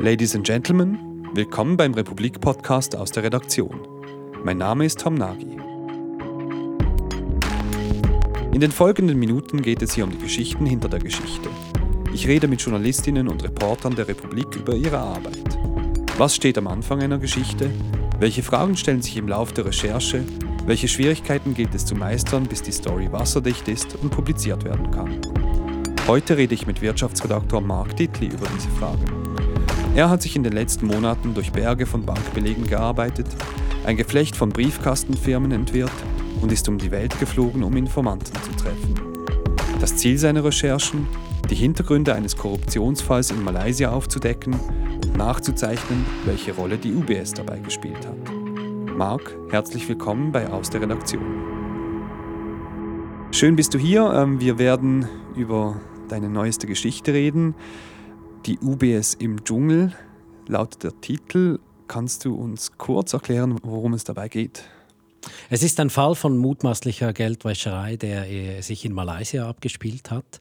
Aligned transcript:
Ladies 0.00 0.36
and 0.36 0.46
Gentlemen, 0.46 1.26
willkommen 1.32 1.76
beim 1.78 1.94
Republik-Podcast 1.94 2.94
aus 2.94 3.10
der 3.10 3.22
Redaktion. 3.22 3.80
Mein 4.44 4.58
Name 4.58 4.84
ist 4.84 5.00
Tom 5.00 5.14
Nagy. 5.14 5.56
In 8.52 8.60
den 8.60 8.70
folgenden 8.70 9.18
Minuten 9.18 9.62
geht 9.62 9.80
es 9.80 9.94
hier 9.94 10.04
um 10.04 10.10
die 10.10 10.18
Geschichten 10.18 10.66
hinter 10.66 10.90
der 10.90 11.00
Geschichte. 11.00 11.48
Ich 12.12 12.28
rede 12.28 12.46
mit 12.46 12.60
Journalistinnen 12.60 13.26
und 13.26 13.42
Reportern 13.42 13.96
der 13.96 14.06
Republik 14.06 14.54
über 14.54 14.74
ihre 14.74 14.98
Arbeit. 14.98 15.58
Was 16.18 16.36
steht 16.36 16.58
am 16.58 16.66
Anfang 16.66 17.02
einer 17.02 17.18
Geschichte? 17.18 17.70
Welche 18.20 18.42
Fragen 18.42 18.76
stellen 18.76 19.00
sich 19.02 19.16
im 19.16 19.28
Lauf 19.28 19.54
der 19.54 19.64
Recherche? 19.64 20.24
Welche 20.66 20.88
Schwierigkeiten 20.88 21.54
gilt 21.54 21.74
es 21.74 21.86
zu 21.86 21.94
meistern, 21.94 22.44
bis 22.44 22.60
die 22.60 22.72
Story 22.72 23.10
wasserdicht 23.10 23.66
ist 23.68 23.96
und 23.96 24.10
publiziert 24.10 24.62
werden 24.64 24.90
kann? 24.90 25.20
Heute 26.06 26.36
rede 26.36 26.54
ich 26.54 26.66
mit 26.66 26.82
Wirtschaftsredaktor 26.82 27.62
Mark 27.62 27.96
Dittli 27.96 28.26
über 28.26 28.46
diese 28.54 28.68
Frage. 28.70 29.15
Er 29.96 30.10
hat 30.10 30.20
sich 30.20 30.36
in 30.36 30.42
den 30.42 30.52
letzten 30.52 30.88
Monaten 30.88 31.32
durch 31.32 31.52
Berge 31.52 31.86
von 31.86 32.04
Bankbelegen 32.04 32.66
gearbeitet, 32.66 33.28
ein 33.86 33.96
Geflecht 33.96 34.36
von 34.36 34.50
Briefkastenfirmen 34.50 35.52
entwirrt 35.52 35.90
und 36.42 36.52
ist 36.52 36.68
um 36.68 36.76
die 36.76 36.90
Welt 36.90 37.18
geflogen, 37.18 37.64
um 37.64 37.74
Informanten 37.78 38.34
zu 38.42 38.52
treffen. 38.62 38.94
Das 39.80 39.96
Ziel 39.96 40.18
seiner 40.18 40.44
Recherchen? 40.44 41.08
Die 41.48 41.54
Hintergründe 41.54 42.14
eines 42.14 42.36
Korruptionsfalls 42.36 43.30
in 43.30 43.42
Malaysia 43.42 43.90
aufzudecken 43.90 44.60
und 45.02 45.16
nachzuzeichnen, 45.16 46.04
welche 46.26 46.52
Rolle 46.52 46.76
die 46.76 46.92
UBS 46.92 47.32
dabei 47.32 47.58
gespielt 47.60 48.06
hat. 48.06 48.94
Marc, 48.98 49.34
herzlich 49.48 49.88
willkommen 49.88 50.30
bei 50.30 50.46
Aus 50.50 50.68
der 50.68 50.82
Redaktion. 50.82 51.24
Schön 53.30 53.56
bist 53.56 53.72
du 53.72 53.78
hier. 53.78 54.12
Ähm, 54.12 54.40
wir 54.40 54.58
werden 54.58 55.08
über 55.34 55.80
deine 56.08 56.28
neueste 56.28 56.66
Geschichte 56.66 57.14
reden. 57.14 57.54
Die 58.46 58.60
UBS 58.60 59.14
im 59.14 59.42
Dschungel 59.42 59.92
lautet 60.46 60.84
der 60.84 61.00
Titel. 61.00 61.58
Kannst 61.88 62.24
du 62.24 62.36
uns 62.36 62.78
kurz 62.78 63.12
erklären, 63.12 63.58
worum 63.64 63.92
es 63.92 64.04
dabei 64.04 64.28
geht? 64.28 64.62
Es 65.50 65.64
ist 65.64 65.80
ein 65.80 65.90
Fall 65.90 66.14
von 66.14 66.38
mutmaßlicher 66.38 67.12
Geldwäscherei, 67.12 67.96
der 67.96 68.30
äh, 68.30 68.60
sich 68.60 68.84
in 68.84 68.92
Malaysia 68.92 69.48
abgespielt 69.48 70.12
hat. 70.12 70.38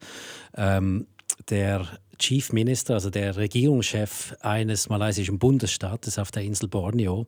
Ähm, 0.56 1.08
der 1.50 1.88
Chief 2.20 2.54
Minister, 2.54 2.94
also 2.94 3.10
der 3.10 3.38
Regierungschef 3.38 4.36
eines 4.42 4.88
malaysischen 4.88 5.40
Bundesstaates 5.40 6.20
auf 6.20 6.30
der 6.30 6.44
Insel 6.44 6.70
Borneo, 6.70 7.26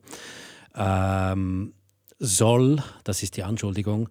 ähm, 0.76 1.72
soll, 2.20 2.84
das 3.02 3.24
ist 3.24 3.36
die 3.36 3.42
Anschuldigung, 3.42 4.08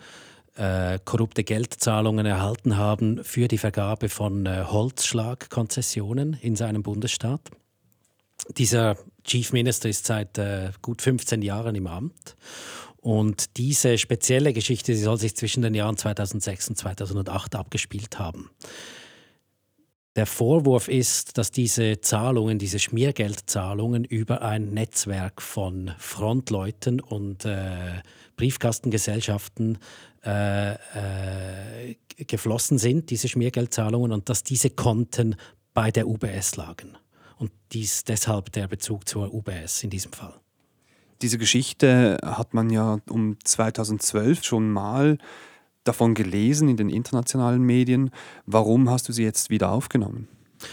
äh, 0.58 1.00
korrupte 1.06 1.44
Geldzahlungen 1.44 2.26
erhalten 2.26 2.78
haben 2.78 3.24
für 3.24 3.48
die 3.48 3.58
Vergabe 3.58 4.10
von 4.10 4.46
äh, 4.46 4.64
Holzschlagkonzessionen 4.66 6.34
in 6.34 6.56
seinem 6.56 6.84
Bundesstaat. 6.84 7.42
Dieser 8.58 8.98
Chief 9.24 9.54
Minister 9.54 9.90
ist 9.90 10.06
seit 10.06 10.38
äh, 10.38 10.72
gut 10.82 11.02
15 11.02 11.42
Jahren 11.42 11.76
im 11.76 11.88
Amt 11.88 12.36
und 12.98 13.58
diese 13.58 13.98
spezielle 13.98 14.54
Geschichte 14.54 14.94
die 14.94 15.00
soll 15.00 15.18
sich 15.18 15.36
zwischen 15.36 15.62
den 15.62 15.74
Jahren 15.74 15.98
2006 15.98 16.70
und 16.70 16.78
2008 16.78 17.56
abgespielt 17.56 18.20
haben. 18.20 18.50
Der 20.18 20.26
Vorwurf 20.26 20.88
ist, 20.88 21.38
dass 21.38 21.52
diese 21.52 22.02
Zahlungen, 22.02 22.58
diese 22.58 22.80
Schmiergeldzahlungen 22.80 24.04
über 24.04 24.42
ein 24.42 24.72
Netzwerk 24.72 25.44
von 25.44 25.92
Frontleuten 26.00 27.00
und 27.00 27.46
äh, 27.46 28.02
Briefkastengesellschaften 28.36 29.78
äh, 30.26 30.72
äh, 30.72 31.96
geflossen 32.18 32.80
sind, 32.80 33.12
diese 33.12 33.28
Schmiergeldzahlungen, 33.28 34.12
und 34.12 34.28
dass 34.28 34.42
diese 34.42 34.72
Konten 34.72 35.36
bei 35.76 35.92
der 35.92 36.08
UBS 36.08 36.56
lagen. 36.56 36.98
Und 37.38 37.52
dies 37.72 38.04
deshalb 38.04 38.52
der 38.54 38.68
Bezug 38.68 39.08
zur 39.08 39.32
UBS 39.32 39.84
in 39.84 39.92
diesem 39.92 40.14
Fall. 40.14 40.34
Diese 41.22 41.38
Geschichte 41.38 42.18
hat 42.26 42.56
man 42.56 42.72
ja 42.72 43.02
um 43.08 43.38
2012 43.44 44.44
schon 44.44 44.72
mal 44.72 45.20
davon 45.88 46.14
gelesen 46.14 46.70
in 46.70 46.78
den 46.78 46.90
internationalen 46.90 47.64
Medien. 47.64 48.12
Warum 48.46 48.90
hast 48.90 49.08
du 49.10 49.14
sie 49.14 49.24
jetzt 49.24 49.50
wieder 49.50 49.72
aufgenommen? 49.72 50.28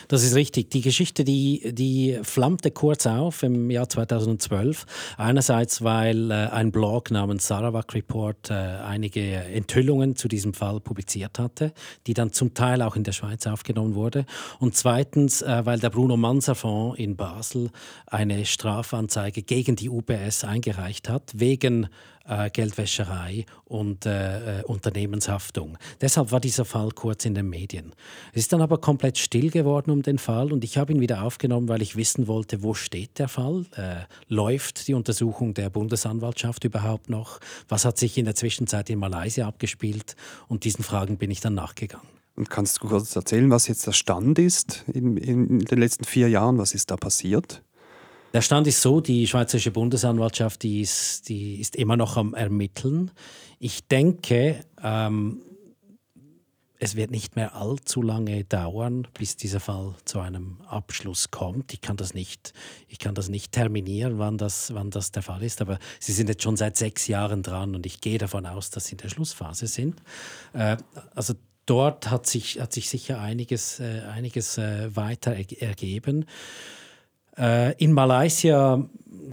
Das 0.08 0.22
ist 0.22 0.34
richtig. 0.34 0.70
Die 0.70 0.80
Geschichte, 0.80 1.24
die, 1.24 1.72
die 1.74 2.18
flammte 2.22 2.70
kurz 2.70 3.06
auf 3.06 3.42
im 3.42 3.70
Jahr 3.70 3.88
2012. 3.88 4.86
Einerseits, 5.16 5.82
weil 5.82 6.30
äh, 6.30 6.34
ein 6.34 6.72
Blog 6.72 7.10
namens 7.10 7.46
Sarawak 7.46 7.94
Report 7.94 8.50
äh, 8.50 8.54
einige 8.54 9.34
Enthüllungen 9.34 10.16
zu 10.16 10.28
diesem 10.28 10.54
Fall 10.54 10.80
publiziert 10.80 11.38
hatte, 11.38 11.72
die 12.06 12.14
dann 12.14 12.32
zum 12.32 12.54
Teil 12.54 12.82
auch 12.82 12.96
in 12.96 13.04
der 13.04 13.12
Schweiz 13.12 13.46
aufgenommen 13.46 13.94
wurde. 13.94 14.24
Und 14.58 14.74
zweitens, 14.74 15.42
äh, 15.42 15.62
weil 15.64 15.78
der 15.78 15.90
Bruno 15.90 16.16
Manser 16.16 16.54
Fonds 16.54 16.98
in 16.98 17.16
Basel 17.16 17.70
eine 18.06 18.46
Strafanzeige 18.46 19.42
gegen 19.42 19.76
die 19.76 19.90
UBS 19.90 20.44
eingereicht 20.44 21.08
hat, 21.08 21.32
wegen 21.34 21.88
äh, 22.28 22.50
Geldwäscherei 22.50 23.46
und 23.64 24.06
äh, 24.06 24.60
äh, 24.60 24.62
Unternehmenshaftung. 24.64 25.78
Deshalb 26.00 26.32
war 26.32 26.40
dieser 26.40 26.64
Fall 26.64 26.90
kurz 26.90 27.24
in 27.24 27.34
den 27.34 27.48
Medien. 27.48 27.92
Es 28.32 28.42
ist 28.42 28.52
dann 28.52 28.62
aber 28.62 28.78
komplett 28.78 29.18
still 29.18 29.50
geworden 29.50 29.90
um 29.90 30.02
den 30.02 30.18
Fall 30.18 30.52
und 30.52 30.64
ich 30.64 30.78
habe 30.78 30.92
ihn 30.92 31.00
wieder 31.00 31.22
aufgenommen, 31.22 31.68
weil 31.68 31.82
ich 31.82 31.96
wissen 31.96 32.26
wollte, 32.26 32.62
wo 32.62 32.74
steht 32.74 33.18
der 33.18 33.28
Fall? 33.28 33.66
Äh, 33.76 34.04
läuft 34.28 34.88
die 34.88 34.94
Untersuchung 34.94 35.54
der 35.54 35.70
Bundesanwaltschaft 35.70 36.64
überhaupt 36.64 37.10
noch? 37.10 37.40
Was 37.68 37.84
hat 37.84 37.98
sich 37.98 38.18
in 38.18 38.24
der 38.24 38.34
Zwischenzeit 38.34 38.90
in 38.90 38.98
Malaysia 38.98 39.46
abgespielt? 39.46 40.16
Und 40.48 40.64
diesen 40.64 40.84
Fragen 40.84 41.18
bin 41.18 41.30
ich 41.30 41.40
dann 41.40 41.54
nachgegangen. 41.54 42.08
Und 42.36 42.50
kannst 42.50 42.82
du 42.82 42.88
kurz 42.88 43.14
erzählen, 43.14 43.50
was 43.50 43.68
jetzt 43.68 43.86
der 43.86 43.92
Stand 43.92 44.38
ist 44.38 44.84
in, 44.92 45.16
in 45.16 45.60
den 45.60 45.78
letzten 45.78 46.04
vier 46.04 46.28
Jahren? 46.28 46.58
Was 46.58 46.74
ist 46.74 46.90
da 46.90 46.96
passiert? 46.96 47.62
Der 48.34 48.42
Stand 48.42 48.66
ist 48.66 48.82
so, 48.82 49.00
die 49.00 49.28
Schweizerische 49.28 49.70
Bundesanwaltschaft 49.70 50.64
die 50.64 50.80
ist, 50.80 51.28
die 51.28 51.60
ist 51.60 51.76
immer 51.76 51.96
noch 51.96 52.16
am 52.16 52.34
Ermitteln. 52.34 53.12
Ich 53.60 53.86
denke, 53.86 54.64
ähm, 54.82 55.40
es 56.80 56.96
wird 56.96 57.12
nicht 57.12 57.36
mehr 57.36 57.54
allzu 57.54 58.02
lange 58.02 58.42
dauern, 58.42 59.06
bis 59.14 59.36
dieser 59.36 59.60
Fall 59.60 59.94
zu 60.04 60.18
einem 60.18 60.60
Abschluss 60.62 61.30
kommt. 61.30 61.72
Ich 61.72 61.80
kann 61.80 61.96
das 61.96 62.12
nicht, 62.12 62.54
ich 62.88 62.98
kann 62.98 63.14
das 63.14 63.28
nicht 63.28 63.52
terminieren, 63.52 64.18
wann 64.18 64.36
das, 64.36 64.74
wann 64.74 64.90
das 64.90 65.12
der 65.12 65.22
Fall 65.22 65.44
ist, 65.44 65.62
aber 65.62 65.78
Sie 66.00 66.10
sind 66.10 66.28
jetzt 66.28 66.42
schon 66.42 66.56
seit 66.56 66.76
sechs 66.76 67.06
Jahren 67.06 67.44
dran 67.44 67.76
und 67.76 67.86
ich 67.86 68.00
gehe 68.00 68.18
davon 68.18 68.46
aus, 68.46 68.70
dass 68.70 68.86
Sie 68.86 68.92
in 68.92 68.98
der 68.98 69.10
Schlussphase 69.10 69.68
sind. 69.68 70.02
Äh, 70.54 70.76
also 71.14 71.34
dort 71.66 72.10
hat 72.10 72.26
sich, 72.26 72.60
hat 72.60 72.72
sich 72.72 72.88
sicher 72.90 73.20
einiges, 73.20 73.78
äh, 73.78 74.00
einiges 74.12 74.58
äh, 74.58 74.94
weiter 74.96 75.36
ergeben. 75.36 76.26
Äh, 77.36 77.72
in 77.82 77.92
Malaysia, 77.92 78.88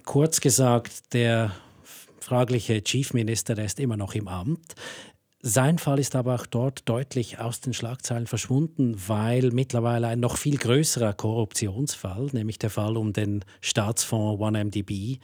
kurz 0.06 0.42
gesagt, 0.42 1.14
der 1.14 1.52
fragliche 2.20 2.84
Chief 2.84 3.14
Minister, 3.14 3.56
der 3.56 3.66
ist 3.66 3.80
immer 3.80 3.98
noch 3.98 4.16
im 4.16 4.28
Amt. 4.28 4.76
Sein 5.44 5.80
Fall 5.80 5.98
ist 5.98 6.16
aber 6.16 6.36
auch 6.36 6.46
dort 6.46 6.88
deutlich 6.88 7.40
aus 7.40 7.62
den 7.62 7.74
Schlagzeilen 7.74 8.28
verschwunden, 8.28 8.96
weil 9.08 9.50
mittlerweile 9.52 10.08
ein 10.08 10.20
noch 10.20 10.38
viel 10.38 10.56
größerer 10.56 11.14
Korruptionsfall, 11.14 12.28
nämlich 12.32 12.60
der 12.60 12.70
Fall 12.70 12.96
um 12.96 13.12
den 13.12 13.44
Staatsfonds 13.60 14.40
OneMDB, 14.40 15.18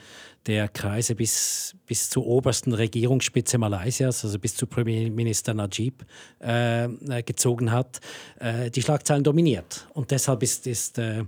der 0.47 0.69
Kreise 0.69 1.13
bis, 1.13 1.75
bis 1.85 2.09
zur 2.09 2.25
obersten 2.25 2.73
Regierungsspitze 2.73 3.59
Malaysias, 3.59 4.25
also 4.25 4.39
bis 4.39 4.55
zu 4.55 4.65
Premierminister 4.65 5.53
Najib, 5.53 6.03
äh, 6.39 6.89
gezogen 7.21 7.71
hat, 7.71 7.99
äh, 8.39 8.71
die 8.71 8.81
Schlagzeilen 8.81 9.23
dominiert. 9.23 9.87
Und 9.93 10.09
deshalb 10.09 10.41
ist, 10.41 10.65
ist 10.65 10.97
äh, 10.97 11.25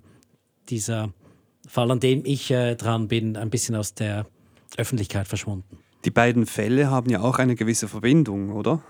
dieser 0.68 1.14
Fall, 1.68 1.92
an 1.92 2.00
dem 2.00 2.24
ich 2.25 2.52
äh, 2.52 2.75
dran 2.75 3.08
bin, 3.08 3.38
ein 3.38 3.50
bisschen 3.50 3.75
aus 3.75 3.94
der 3.94 4.25
Öffentlichkeit 4.78 5.28
verschwunden. 5.28 5.78
Die 6.06 6.12
beiden 6.12 6.46
Fälle 6.46 6.90
haben 6.90 7.09
ja 7.09 7.22
auch 7.22 7.40
eine 7.40 7.56
gewisse 7.56 7.88
Verbindung, 7.88 8.52
oder? 8.52 8.81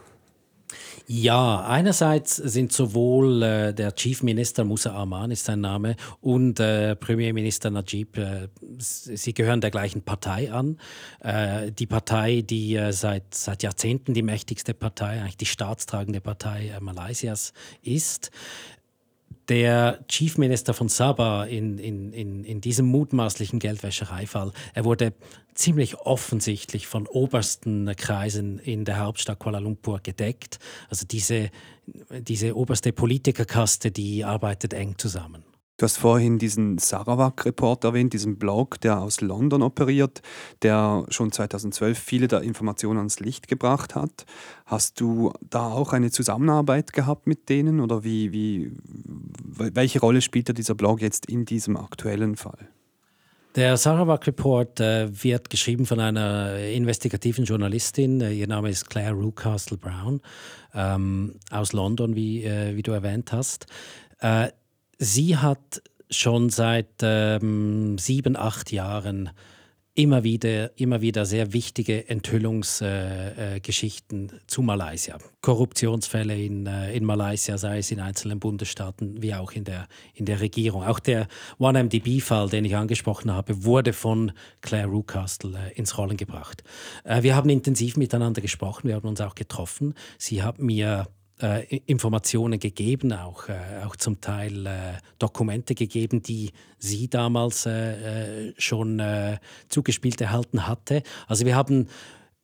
Ja, 1.07 1.65
einerseits 1.65 2.35
sind 2.35 2.71
sowohl 2.71 3.41
äh, 3.41 3.73
der 3.73 3.95
Chief 3.95 4.21
Minister 4.21 4.63
Musa 4.63 4.91
Arman 4.91 5.31
ist 5.31 5.45
sein 5.45 5.61
Name 5.61 5.95
und 6.21 6.59
äh, 6.59 6.95
Premierminister 6.95 7.71
Najib, 7.71 8.15
äh, 8.17 8.49
sie 8.77 9.33
gehören 9.33 9.59
der 9.59 9.71
gleichen 9.71 10.03
Partei 10.03 10.51
an. 10.51 10.77
Äh, 11.21 11.71
die 11.71 11.87
Partei, 11.87 12.41
die 12.41 12.75
äh, 12.75 12.93
seit, 12.93 13.33
seit 13.33 13.63
Jahrzehnten 13.63 14.13
die 14.13 14.21
mächtigste 14.21 14.75
Partei, 14.75 15.19
eigentlich 15.19 15.37
die 15.37 15.47
staatstragende 15.47 16.21
Partei 16.21 16.67
äh, 16.67 16.79
Malaysias 16.79 17.53
ist 17.81 18.29
der 19.49 19.99
Chief 20.07 20.37
Minister 20.37 20.73
von 20.73 20.87
Sabah 20.87 21.45
in, 21.45 21.77
in, 21.79 22.13
in, 22.13 22.43
in 22.43 22.61
diesem 22.61 22.85
mutmaßlichen 22.85 23.59
Geldwäschereifall, 23.59 24.51
er 24.73 24.85
wurde 24.85 25.13
ziemlich 25.55 25.97
offensichtlich 25.97 26.87
von 26.87 27.07
obersten 27.07 27.93
Kreisen 27.97 28.59
in 28.59 28.85
der 28.85 28.99
Hauptstadt 28.99 29.39
Kuala 29.39 29.59
Lumpur 29.59 29.99
gedeckt. 30.01 30.59
Also 30.89 31.05
diese, 31.05 31.49
diese 32.11 32.55
oberste 32.55 32.93
Politikerkaste, 32.93 33.91
die 33.91 34.23
arbeitet 34.23 34.73
eng 34.73 34.97
zusammen. 34.97 35.43
Du 35.79 35.85
hast 35.85 35.95
vorhin 35.95 36.39
diesen 36.39 36.77
Sarawak-Report 36.77 37.85
erwähnt, 37.85 38.11
diesen 38.11 38.37
Blog, 38.37 38.81
der 38.81 38.99
aus 38.99 39.21
London 39.21 39.61
operiert, 39.61 40.21
der 40.61 41.05
schon 41.07 41.31
2012 41.31 41.97
viele 41.97 42.27
der 42.27 42.41
Informationen 42.41 42.97
ans 42.97 43.21
Licht 43.21 43.47
gebracht 43.47 43.95
hat. 43.95 44.25
Hast 44.65 44.99
du 44.99 45.31
da 45.49 45.69
auch 45.69 45.93
eine 45.93 46.11
Zusammenarbeit 46.11 46.91
gehabt 46.91 47.27
mit 47.27 47.47
denen 47.47 47.79
oder 47.79 48.03
wie, 48.03 48.33
wie, 48.33 48.73
welche 49.55 50.01
Rolle 50.01 50.19
spielt 50.19 50.57
dieser 50.57 50.75
Blog 50.75 50.99
jetzt 50.99 51.27
in 51.27 51.45
diesem 51.45 51.77
aktuellen 51.77 52.35
Fall? 52.35 52.67
Der 53.55 53.77
Sarawak 53.77 54.27
Report 54.27 54.81
äh, 54.81 55.07
wird 55.23 55.49
geschrieben 55.49 55.85
von 55.85 56.01
einer 56.01 56.59
investigativen 56.59 57.45
Journalistin. 57.45 58.19
Äh, 58.19 58.33
ihr 58.33 58.47
Name 58.47 58.69
ist 58.69 58.89
Claire 58.89 59.13
Rucastle 59.13 59.77
Brown 59.77 60.19
ähm, 60.73 61.35
aus 61.51 61.71
London, 61.71 62.15
wie, 62.15 62.43
äh, 62.43 62.75
wie 62.75 62.83
du 62.83 62.91
erwähnt 62.91 63.31
hast. 63.31 63.67
Äh, 64.19 64.49
Sie 65.01 65.37
hat 65.37 65.81
schon 66.09 66.49
seit 66.49 66.89
ähm, 67.01 67.97
sieben, 67.97 68.35
acht 68.35 68.73
Jahren 68.73 69.29
immer 69.95 70.23
wieder, 70.23 70.77
immer 70.77 71.01
wieder 71.01 71.25
sehr 71.25 71.51
wichtige 71.53 72.07
Enthüllungsgeschichten 72.09 74.29
äh, 74.29 74.35
äh, 74.35 74.39
zu 74.47 74.61
Malaysia. 74.61 75.17
Korruptionsfälle 75.41 76.37
in, 76.37 76.67
äh, 76.67 76.93
in 76.93 77.05
Malaysia, 77.05 77.57
sei 77.57 77.79
es 77.79 77.89
in 77.91 77.99
einzelnen 77.99 78.39
Bundesstaaten 78.39 79.19
wie 79.21 79.33
auch 79.33 79.51
in 79.53 79.63
der, 79.63 79.87
in 80.13 80.25
der 80.25 80.41
Regierung. 80.41 80.83
Auch 80.83 80.99
der 80.99 81.27
OneMDB-Fall, 81.59 82.49
den 82.49 82.65
ich 82.65 82.75
angesprochen 82.75 83.33
habe, 83.33 83.63
wurde 83.63 83.93
von 83.93 84.33
Claire 84.61 84.87
Rucastle 84.87 85.57
äh, 85.57 85.71
ins 85.77 85.97
Rollen 85.97 86.17
gebracht. 86.17 86.63
Äh, 87.03 87.23
wir 87.23 87.35
haben 87.35 87.49
intensiv 87.49 87.97
miteinander 87.97 88.41
gesprochen, 88.41 88.89
wir 88.89 88.95
haben 88.95 89.07
uns 89.07 89.21
auch 89.21 89.35
getroffen. 89.35 89.95
Sie 90.17 90.43
hat 90.43 90.59
mir 90.59 91.07
äh, 91.41 91.77
Informationen 91.85 92.59
gegeben, 92.59 93.13
auch, 93.13 93.49
äh, 93.49 93.85
auch 93.85 93.95
zum 93.95 94.21
Teil 94.21 94.65
äh, 94.65 94.93
Dokumente 95.19 95.75
gegeben, 95.75 96.21
die 96.21 96.51
sie 96.77 97.09
damals 97.09 97.65
äh, 97.65 98.49
äh, 98.49 98.53
schon 98.57 98.99
äh, 98.99 99.37
zugespielt 99.67 100.19
erhalten 100.21 100.67
hatte. 100.67 101.03
Also 101.27 101.45
wir 101.45 101.55
haben 101.55 101.87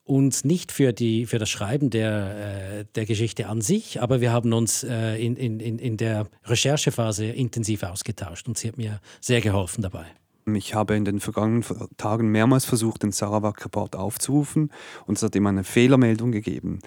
uns 0.04 0.46
nicht 0.46 0.72
für, 0.72 0.94
die, 0.94 1.26
für 1.26 1.40
das 1.40 1.50
Schreiben 1.50 1.90
der, 1.90 2.84
der 2.84 3.06
Geschichte 3.06 3.48
an 3.48 3.62
sich, 3.62 4.02
aber 4.04 4.22
wir 4.22 4.32
haben 4.32 4.54
uns 4.54 4.84
in, 4.84 5.36
in, 5.36 5.60
in 5.60 5.98
der 5.98 6.28
Recherchephase 6.44 7.26
intensiv 7.26 7.82
ausgetauscht 7.82 8.48
und 8.48 8.56
sie 8.56 8.68
hat 8.68 8.78
mir 8.78 9.02
sehr 9.20 9.42
geholfen 9.42 9.82
dabei. 9.82 10.06
Ich 10.54 10.76
habe 10.76 10.96
in 10.96 11.06
den 11.06 11.20
vergangenen 11.20 11.64
Tagen 11.98 12.30
mehrmals 12.30 12.66
versucht, 12.66 13.02
den 13.02 13.12
Sarawak-Report 13.12 13.96
aufzurufen 13.96 14.72
und 15.08 15.18
es 15.18 15.24
hat 15.24 15.36
ihm 15.36 15.48
eine 15.48 15.64
Fehlermeldung 15.64 16.32
gegeben. 16.32 16.82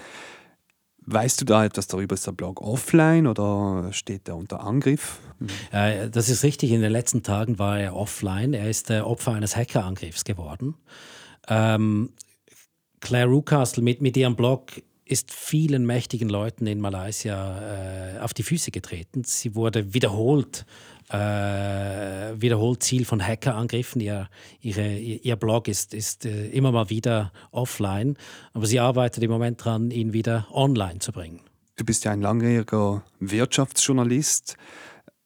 Weißt 1.10 1.40
du 1.40 1.46
da 1.46 1.64
etwas 1.64 1.86
darüber? 1.86 2.14
Ist 2.14 2.26
der 2.26 2.32
Blog 2.32 2.60
offline 2.60 3.26
oder 3.26 3.90
steht 3.92 4.28
er 4.28 4.36
unter 4.36 4.60
Angriff? 4.60 5.20
Äh, 5.72 6.10
das 6.10 6.28
ist 6.28 6.42
richtig. 6.42 6.70
In 6.70 6.82
den 6.82 6.92
letzten 6.92 7.22
Tagen 7.22 7.58
war 7.58 7.80
er 7.80 7.96
offline. 7.96 8.52
Er 8.52 8.68
ist 8.68 8.90
äh, 8.90 9.00
Opfer 9.00 9.32
eines 9.32 9.56
Hackerangriffs 9.56 10.24
geworden. 10.24 10.74
Ähm, 11.48 12.10
Claire 13.00 13.28
Rucastle 13.28 13.82
mit, 13.82 14.02
mit 14.02 14.18
ihrem 14.18 14.36
Blog 14.36 14.82
ist 15.06 15.32
vielen 15.32 15.86
mächtigen 15.86 16.28
Leuten 16.28 16.66
in 16.66 16.78
Malaysia 16.78 18.16
äh, 18.16 18.18
auf 18.18 18.34
die 18.34 18.42
Füße 18.42 18.70
getreten. 18.70 19.24
Sie 19.24 19.54
wurde 19.54 19.94
wiederholt 19.94 20.66
äh, 21.10 22.40
wiederholt 22.40 22.82
Ziel 22.82 23.04
von 23.04 23.26
Hackerangriffen. 23.26 24.00
Ihr, 24.00 24.28
ihre, 24.60 24.96
ihr 24.96 25.36
Blog 25.36 25.68
ist, 25.68 25.94
ist 25.94 26.24
äh, 26.24 26.48
immer 26.48 26.72
mal 26.72 26.90
wieder 26.90 27.32
offline, 27.50 28.16
aber 28.52 28.66
sie 28.66 28.80
arbeitet 28.80 29.22
im 29.22 29.30
Moment 29.30 29.60
daran, 29.60 29.90
ihn 29.90 30.12
wieder 30.12 30.46
online 30.52 30.98
zu 30.98 31.12
bringen. 31.12 31.40
Du 31.76 31.84
bist 31.84 32.04
ja 32.04 32.12
ein 32.12 32.20
langjähriger 32.20 33.04
Wirtschaftsjournalist. 33.20 34.56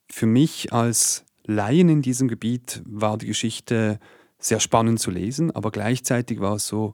Für 0.09 0.27
mich 0.27 0.71
als 0.71 1.25
Laien 1.45 1.89
in 1.89 2.01
diesem 2.01 2.27
Gebiet 2.27 2.81
war 2.85 3.17
die 3.17 3.27
Geschichte 3.27 3.99
sehr 4.37 4.59
spannend 4.59 4.99
zu 4.99 5.09
lesen, 5.09 5.51
aber 5.51 5.71
gleichzeitig 5.71 6.39
war 6.39 6.55
es 6.55 6.67
so, 6.67 6.93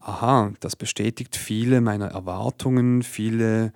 aha, 0.00 0.52
das 0.60 0.76
bestätigt 0.76 1.36
viele 1.36 1.80
meiner 1.80 2.08
Erwartungen, 2.08 3.02
viele 3.02 3.72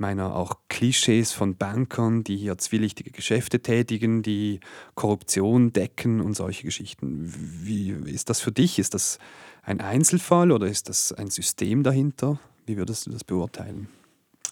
meiner 0.00 0.34
auch 0.34 0.58
Klischees 0.68 1.32
von 1.32 1.56
Bankern, 1.56 2.24
die 2.24 2.36
hier 2.36 2.58
zwielichtige 2.58 3.10
Geschäfte 3.10 3.60
tätigen, 3.60 4.22
die 4.22 4.60
Korruption 4.94 5.72
decken 5.72 6.20
und 6.20 6.34
solche 6.34 6.64
Geschichten. 6.64 7.32
Wie 7.62 7.90
ist 7.90 8.30
das 8.30 8.40
für 8.40 8.52
dich? 8.52 8.78
Ist 8.78 8.94
das 8.94 9.18
ein 9.62 9.80
Einzelfall 9.80 10.52
oder 10.52 10.66
ist 10.66 10.88
das 10.88 11.12
ein 11.12 11.30
System 11.30 11.82
dahinter? 11.82 12.38
Wie 12.66 12.76
würdest 12.76 13.06
du 13.06 13.10
das 13.10 13.24
beurteilen? 13.24 13.88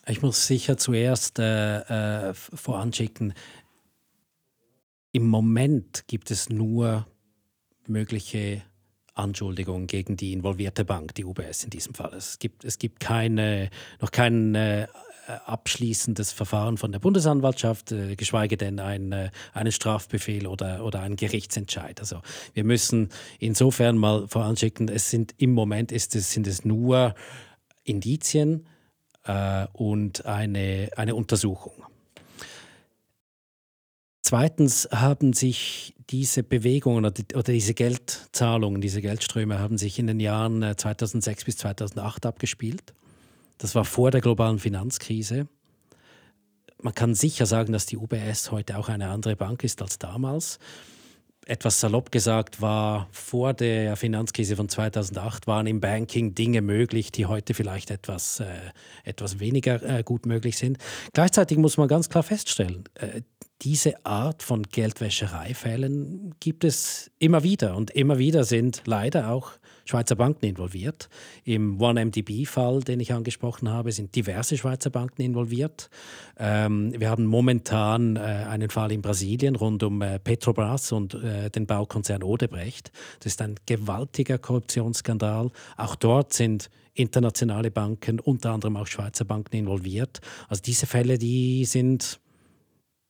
Ich 0.08 0.22
muss 0.22 0.46
sicher 0.46 0.76
zuerst 0.76 1.38
äh, 1.38 2.28
äh, 2.30 2.34
voranschicken, 2.34 3.34
im 5.16 5.28
Moment 5.28 6.04
gibt 6.08 6.30
es 6.30 6.50
nur 6.50 7.06
mögliche 7.86 8.62
Anschuldigungen 9.14 9.86
gegen 9.86 10.16
die 10.16 10.34
involvierte 10.34 10.84
Bank, 10.84 11.14
die 11.14 11.24
UBS 11.24 11.64
in 11.64 11.70
diesem 11.70 11.94
Fall. 11.94 12.12
Es 12.12 12.38
gibt, 12.38 12.64
es 12.66 12.78
gibt 12.78 13.00
keine, 13.00 13.70
noch 14.00 14.10
keinen 14.10 14.54
äh, 14.54 14.86
abschließendes 15.26 16.32
Verfahren 16.32 16.76
von 16.76 16.92
der 16.92 16.98
Bundesanwaltschaft, 16.98 17.92
äh, 17.92 18.16
geschweige 18.16 18.56
denn 18.56 18.78
ein, 18.78 19.12
äh, 19.12 19.30
einen 19.52 19.72
Strafbefehl 19.72 20.46
oder, 20.46 20.84
oder 20.84 21.00
einen 21.00 21.16
Gerichtsentscheid. 21.16 22.00
Also 22.00 22.22
wir 22.54 22.64
müssen 22.64 23.10
insofern 23.38 23.98
mal 23.98 24.28
voranschicken, 24.28 24.88
es 24.88 25.10
sind 25.10 25.34
im 25.38 25.52
Moment 25.52 25.92
ist 25.92 26.14
es, 26.14 26.30
sind 26.30 26.46
es 26.46 26.64
nur 26.64 27.14
Indizien 27.84 28.66
äh, 29.24 29.66
und 29.72 30.26
eine, 30.26 30.90
eine 30.96 31.14
Untersuchung. 31.14 31.74
Zweitens 34.22 34.88
haben 34.92 35.32
sich 35.32 35.94
diese 36.10 36.42
Bewegungen 36.42 37.04
oder 37.04 37.52
diese 37.52 37.74
Geldzahlungen, 37.74 38.80
diese 38.80 39.00
Geldströme 39.00 39.58
haben 39.58 39.78
sich 39.78 39.98
in 39.98 40.08
den 40.08 40.18
Jahren 40.18 40.76
2006 40.76 41.44
bis 41.44 41.56
2008 41.58 42.26
abgespielt. 42.26 42.92
Das 43.58 43.74
war 43.74 43.84
vor 43.84 44.10
der 44.10 44.20
globalen 44.20 44.58
Finanzkrise. 44.58 45.48
Man 46.82 46.94
kann 46.94 47.14
sicher 47.14 47.46
sagen, 47.46 47.72
dass 47.72 47.86
die 47.86 47.96
UBS 47.96 48.50
heute 48.50 48.76
auch 48.78 48.88
eine 48.88 49.08
andere 49.08 49.36
Bank 49.36 49.64
ist 49.64 49.80
als 49.80 49.98
damals. 49.98 50.58
Etwas 51.48 51.80
salopp 51.80 52.10
gesagt 52.10 52.60
war, 52.60 53.08
vor 53.12 53.54
der 53.54 53.94
Finanzkrise 53.96 54.56
von 54.56 54.68
2008 54.68 55.46
waren 55.46 55.68
im 55.68 55.80
Banking 55.80 56.34
Dinge 56.34 56.60
möglich, 56.60 57.12
die 57.12 57.26
heute 57.26 57.54
vielleicht 57.54 57.92
etwas, 57.92 58.40
äh, 58.40 58.46
etwas 59.04 59.38
weniger 59.38 59.80
äh, 59.82 60.02
gut 60.02 60.26
möglich 60.26 60.58
sind. 60.58 60.78
Gleichzeitig 61.12 61.56
muss 61.56 61.76
man 61.76 61.86
ganz 61.86 62.08
klar 62.08 62.24
feststellen, 62.24 62.84
äh, 62.94 63.22
diese 63.62 64.04
Art 64.04 64.42
von 64.42 64.64
Geldwäschereifällen 64.64 66.34
gibt 66.40 66.64
es 66.64 67.10
immer 67.20 67.42
wieder. 67.42 67.76
Und 67.76 67.90
immer 67.92 68.18
wieder 68.18 68.44
sind 68.44 68.82
leider 68.84 69.30
auch 69.30 69.52
Schweizer 69.86 70.16
Banken 70.16 70.44
involviert. 70.44 71.08
Im 71.44 71.80
OneMDB-Fall, 71.80 72.80
den 72.80 73.00
ich 73.00 73.12
angesprochen 73.12 73.70
habe, 73.70 73.92
sind 73.92 74.14
diverse 74.14 74.58
Schweizer 74.58 74.90
Banken 74.90 75.22
involviert. 75.22 75.88
Ähm, 76.38 76.92
wir 76.98 77.08
haben 77.08 77.24
momentan 77.24 78.16
äh, 78.16 78.20
einen 78.20 78.68
Fall 78.68 78.92
in 78.92 79.00
Brasilien 79.00 79.56
rund 79.56 79.82
um 79.82 80.02
äh, 80.02 80.18
Petrobras 80.18 80.92
und 80.92 81.14
äh, 81.14 81.50
den 81.50 81.66
Baukonzern 81.66 82.22
Odebrecht. 82.22 82.90
Das 83.20 83.32
ist 83.32 83.40
ein 83.40 83.54
gewaltiger 83.66 84.38
Korruptionsskandal. 84.38 85.50
Auch 85.76 85.94
dort 85.94 86.32
sind 86.32 86.68
internationale 86.94 87.70
Banken, 87.70 88.20
unter 88.20 88.52
anderem 88.52 88.76
auch 88.76 88.86
Schweizer 88.86 89.24
Banken 89.24 89.56
involviert. 89.56 90.20
Also 90.48 90.62
diese 90.62 90.86
Fälle, 90.86 91.18
die 91.18 91.64
sind 91.64 92.20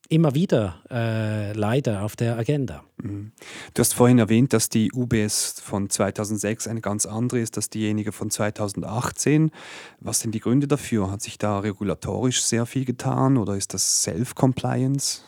immer 0.08 0.34
wieder 0.34 0.82
äh, 0.90 1.52
leider 1.52 2.02
auf 2.02 2.16
der 2.16 2.36
Agenda. 2.36 2.84
Mhm. 3.02 3.32
Du 3.74 3.80
hast 3.80 3.94
vorhin 3.94 4.18
erwähnt, 4.18 4.52
dass 4.52 4.68
die 4.68 4.90
UBS 4.92 5.60
von 5.60 5.90
2006 5.90 6.68
eine 6.68 6.80
ganz 6.80 7.06
andere 7.06 7.40
ist 7.40 7.56
als 7.56 7.70
diejenige 7.70 8.12
von 8.12 8.30
2018. 8.30 9.50
Was 10.00 10.20
sind 10.20 10.34
die 10.34 10.40
Gründe 10.40 10.68
dafür? 10.68 11.10
Hat 11.10 11.22
sich 11.22 11.38
da 11.38 11.58
regulatorisch 11.58 12.42
sehr 12.42 12.66
viel 12.66 12.84
getan 12.84 13.36
oder 13.36 13.56
ist 13.56 13.74
das 13.74 14.02
Self-Compliance? 14.02 15.22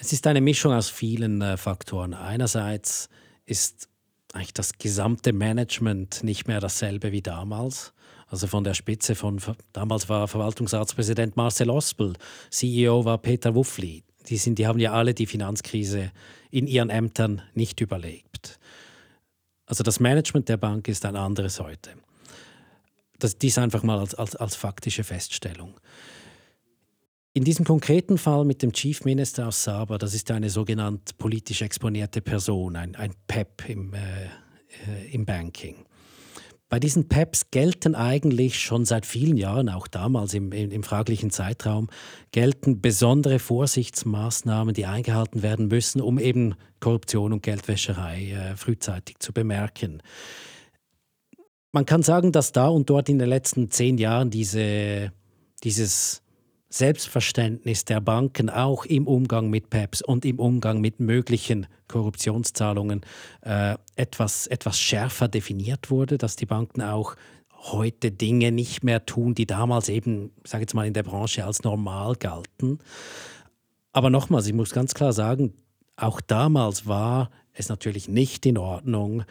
Es 0.00 0.12
ist 0.12 0.26
eine 0.26 0.40
Mischung 0.40 0.72
aus 0.72 0.88
vielen 0.88 1.42
äh, 1.42 1.56
Faktoren. 1.56 2.14
Einerseits 2.14 3.08
ist 3.46 3.88
eigentlich 4.32 4.54
das 4.54 4.74
gesamte 4.78 5.32
Management 5.32 6.22
nicht 6.22 6.46
mehr 6.46 6.60
dasselbe 6.60 7.12
wie 7.12 7.22
damals. 7.22 7.92
Also 8.28 8.46
von 8.46 8.62
der 8.62 8.74
Spitze 8.74 9.14
von, 9.14 9.40
damals 9.72 10.08
war 10.08 10.28
Verwaltungsratspräsident 10.28 11.36
Marcel 11.36 11.70
Ospel, 11.70 12.12
CEO 12.50 13.04
war 13.04 13.18
Peter 13.18 13.54
Wuffli. 13.54 14.04
Die, 14.28 14.36
sind, 14.36 14.58
die 14.58 14.66
haben 14.66 14.78
ja 14.78 14.92
alle 14.92 15.14
die 15.14 15.26
Finanzkrise 15.26 16.12
in 16.50 16.66
ihren 16.66 16.90
Ämtern 16.90 17.42
nicht 17.54 17.80
überlebt. 17.80 18.58
Also 19.64 19.82
das 19.82 20.00
Management 20.00 20.48
der 20.48 20.58
Bank 20.58 20.88
ist 20.88 21.04
ein 21.04 21.16
anderes 21.16 21.60
heute. 21.60 21.90
Das, 23.18 23.38
dies 23.38 23.58
einfach 23.58 23.82
mal 23.82 23.98
als, 23.98 24.14
als, 24.14 24.36
als 24.36 24.56
faktische 24.56 25.04
Feststellung. 25.04 25.74
In 27.32 27.44
diesem 27.44 27.64
konkreten 27.64 28.18
Fall 28.18 28.44
mit 28.44 28.62
dem 28.62 28.72
Chief 28.72 29.04
Minister 29.04 29.48
aus 29.48 29.62
Saba, 29.62 29.98
das 29.98 30.14
ist 30.14 30.30
eine 30.30 30.50
sogenannte 30.50 31.14
politisch 31.14 31.62
exponierte 31.62 32.20
Person, 32.20 32.76
ein, 32.76 32.96
ein 32.96 33.14
PEP 33.26 33.68
im, 33.68 33.94
äh, 33.94 34.24
äh, 34.86 35.12
im 35.12 35.24
Banking. 35.24 35.86
Bei 36.68 36.78
diesen 36.78 37.08
PEPs 37.08 37.50
gelten 37.50 37.94
eigentlich 37.94 38.60
schon 38.60 38.84
seit 38.84 39.06
vielen 39.06 39.38
Jahren, 39.38 39.70
auch 39.70 39.86
damals 39.86 40.34
im, 40.34 40.52
im, 40.52 40.70
im, 40.70 40.82
fraglichen 40.82 41.30
Zeitraum, 41.30 41.88
gelten 42.30 42.82
besondere 42.82 43.38
Vorsichtsmaßnahmen, 43.38 44.74
die 44.74 44.84
eingehalten 44.84 45.42
werden 45.42 45.68
müssen, 45.68 46.02
um 46.02 46.18
eben 46.18 46.56
Korruption 46.80 47.32
und 47.32 47.42
Geldwäscherei 47.42 48.32
äh, 48.32 48.56
frühzeitig 48.56 49.18
zu 49.18 49.32
bemerken. 49.32 50.02
Man 51.72 51.86
kann 51.86 52.02
sagen, 52.02 52.32
dass 52.32 52.52
da 52.52 52.68
und 52.68 52.90
dort 52.90 53.08
in 53.08 53.18
den 53.18 53.28
letzten 53.28 53.70
zehn 53.70 53.96
Jahren 53.96 54.28
diese, 54.28 55.12
dieses 55.64 56.22
Selbstverständnis 56.70 57.84
der 57.84 58.00
Banken 58.00 58.50
auch 58.50 58.84
im 58.84 59.06
Umgang 59.06 59.48
mit 59.48 59.70
PEPs 59.70 60.02
und 60.02 60.24
im 60.24 60.38
Umgang 60.38 60.80
mit 60.80 61.00
möglichen 61.00 61.66
Korruptionszahlungen 61.88 63.00
äh, 63.40 63.76
etwas, 63.96 64.46
etwas 64.46 64.78
schärfer 64.78 65.28
definiert 65.28 65.90
wurde, 65.90 66.18
dass 66.18 66.36
die 66.36 66.46
Banken 66.46 66.82
auch 66.82 67.16
heute 67.50 68.12
Dinge 68.12 68.52
nicht 68.52 68.84
mehr 68.84 69.06
tun, 69.06 69.34
die 69.34 69.46
damals 69.46 69.88
eben, 69.88 70.30
sage 70.44 70.62
jetzt 70.62 70.74
mal, 70.74 70.86
in 70.86 70.94
der 70.94 71.02
Branche 71.02 71.44
als 71.44 71.62
normal 71.62 72.14
galten. 72.16 72.78
Aber 73.92 74.10
nochmals, 74.10 74.46
ich 74.46 74.52
muss 74.52 74.70
ganz 74.70 74.94
klar 74.94 75.12
sagen, 75.12 75.54
auch 75.96 76.20
damals 76.20 76.86
war 76.86 77.30
es 77.52 77.68
natürlich 77.68 78.08
nicht 78.08 78.46
in 78.46 78.58
Ordnung, 78.58 79.24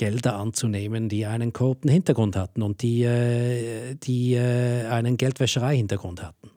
Gelder 0.00 0.36
anzunehmen, 0.36 1.10
die 1.10 1.26
einen 1.26 1.52
korrupten 1.52 1.90
Hintergrund 1.90 2.34
hatten 2.34 2.62
und 2.62 2.80
die, 2.80 3.02
äh, 3.02 3.96
die 3.96 4.32
äh, 4.32 4.86
einen 4.86 5.18
Geldwäscherei-Hintergrund 5.18 6.22
hatten. 6.22 6.50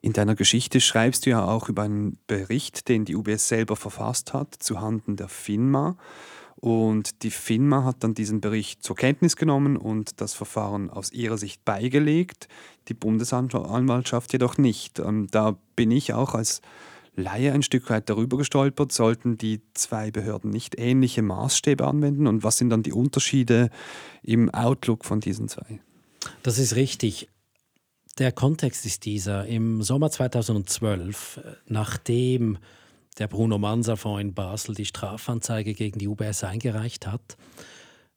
In 0.00 0.14
deiner 0.14 0.34
Geschichte 0.34 0.80
schreibst 0.80 1.26
du 1.26 1.30
ja 1.30 1.46
auch 1.46 1.68
über 1.68 1.82
einen 1.82 2.18
Bericht, 2.26 2.88
den 2.88 3.04
die 3.04 3.14
UBS 3.14 3.46
selber 3.46 3.76
verfasst 3.76 4.34
hat, 4.34 4.56
zuhanden 4.58 5.14
der 5.14 5.28
FINMA. 5.28 5.96
Und 6.56 7.22
die 7.22 7.30
FINMA 7.30 7.84
hat 7.84 8.02
dann 8.02 8.14
diesen 8.14 8.40
Bericht 8.40 8.82
zur 8.82 8.96
Kenntnis 8.96 9.36
genommen 9.36 9.76
und 9.76 10.20
das 10.20 10.34
Verfahren 10.34 10.90
aus 10.90 11.12
ihrer 11.12 11.38
Sicht 11.38 11.64
beigelegt, 11.64 12.48
die 12.88 12.94
Bundesanwaltschaft 12.94 14.32
jedoch 14.32 14.58
nicht. 14.58 14.98
Ähm, 14.98 15.28
da 15.30 15.56
bin 15.76 15.92
ich 15.92 16.14
auch 16.14 16.34
als 16.34 16.62
Laie 17.16 17.52
ein 17.52 17.62
Stück 17.62 17.90
weit 17.90 18.08
darüber 18.08 18.36
gestolpert. 18.38 18.92
Sollten 18.92 19.36
die 19.36 19.60
zwei 19.74 20.10
Behörden 20.10 20.50
nicht 20.50 20.78
ähnliche 20.78 21.22
Maßstäbe 21.22 21.86
anwenden? 21.86 22.26
Und 22.26 22.42
was 22.44 22.58
sind 22.58 22.70
dann 22.70 22.82
die 22.82 22.92
Unterschiede 22.92 23.70
im 24.22 24.50
Outlook 24.50 25.04
von 25.04 25.20
diesen 25.20 25.48
zwei? 25.48 25.80
Das 26.42 26.58
ist 26.58 26.76
richtig. 26.76 27.28
Der 28.18 28.32
Kontext 28.32 28.86
ist 28.86 29.04
dieser. 29.04 29.46
Im 29.46 29.82
Sommer 29.82 30.10
2012, 30.10 31.40
nachdem 31.66 32.58
der 33.18 33.28
Bruno 33.28 33.58
Manser 33.58 33.96
Fonds 33.96 34.20
in 34.20 34.34
Basel 34.34 34.74
die 34.74 34.84
Strafanzeige 34.84 35.74
gegen 35.74 35.98
die 35.98 36.08
UBS 36.08 36.44
eingereicht 36.44 37.06
hat, 37.06 37.36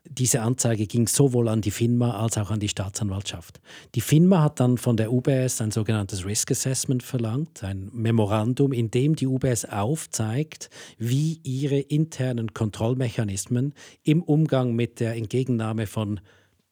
diese 0.06 0.42
Anzeige 0.42 0.86
ging 0.86 1.08
sowohl 1.08 1.48
an 1.48 1.62
die 1.62 1.72
FINMA 1.72 2.18
als 2.18 2.38
auch 2.38 2.52
an 2.52 2.60
die 2.60 2.70
Staatsanwaltschaft. 2.70 3.62
Die 3.96 4.02
FINMA 4.02 4.42
hat 4.42 4.60
dann 4.60 4.78
von 4.78 4.98
der 4.98 5.12
UBS 5.12 5.62
ein 5.62 5.72
sogenanntes 5.72 6.26
Risk 6.26 6.52
Assessment 6.52 7.04
verlangt, 7.04 7.64
ein 7.64 7.90
Memorandum, 7.94 8.74
in 8.74 8.92
dem 8.92 9.16
die 9.16 9.28
UBS 9.28 9.66
aufzeigt, 9.66 10.70
wie 10.98 11.40
ihre 11.44 11.80
internen 11.80 12.54
Kontrollmechanismen 12.54 13.74
im 14.04 14.22
Umgang 14.22 14.76
mit 14.76 15.00
der 15.00 15.16
Entgegennahme 15.16 15.88
von 15.88 16.20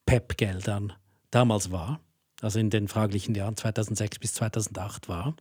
PEP-Geldern 0.06 0.94
damals 1.32 1.72
war 1.72 2.02
also 2.42 2.60
in 2.60 2.70
den 2.70 2.88
fraglichen 2.88 3.36
Jahren 3.36 3.56
2006 3.56 4.20
bis 4.20 4.34
2008 4.34 5.08
war. 5.08 5.36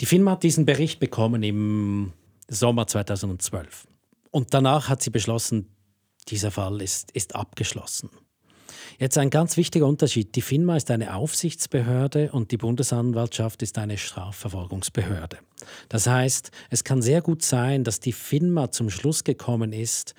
Die 0.00 0.06
FINMA 0.06 0.32
hat 0.32 0.42
diesen 0.42 0.66
Bericht 0.66 1.00
bekommen 1.00 1.42
im 1.42 2.12
Sommer 2.48 2.86
2012. 2.86 3.86
Und 4.30 4.54
danach 4.54 4.88
hat 4.88 5.02
sie 5.02 5.10
beschlossen, 5.10 5.74
dieser 6.28 6.50
Fall 6.50 6.80
ist, 6.82 7.10
ist 7.12 7.34
abgeschlossen. 7.34 8.10
Jetzt 8.98 9.16
ein 9.16 9.30
ganz 9.30 9.56
wichtiger 9.56 9.86
Unterschied. 9.86 10.34
Die 10.36 10.42
FINMA 10.42 10.76
ist 10.76 10.90
eine 10.90 11.14
Aufsichtsbehörde 11.14 12.32
und 12.32 12.50
die 12.50 12.58
Bundesanwaltschaft 12.58 13.62
ist 13.62 13.78
eine 13.78 13.96
Strafverfolgungsbehörde. 13.96 15.38
Das 15.88 16.06
heißt, 16.06 16.50
es 16.68 16.84
kann 16.84 17.00
sehr 17.00 17.22
gut 17.22 17.42
sein, 17.42 17.84
dass 17.84 18.00
die 18.00 18.12
FINMA 18.12 18.70
zum 18.70 18.90
Schluss 18.90 19.24
gekommen 19.24 19.72
ist, 19.72 20.14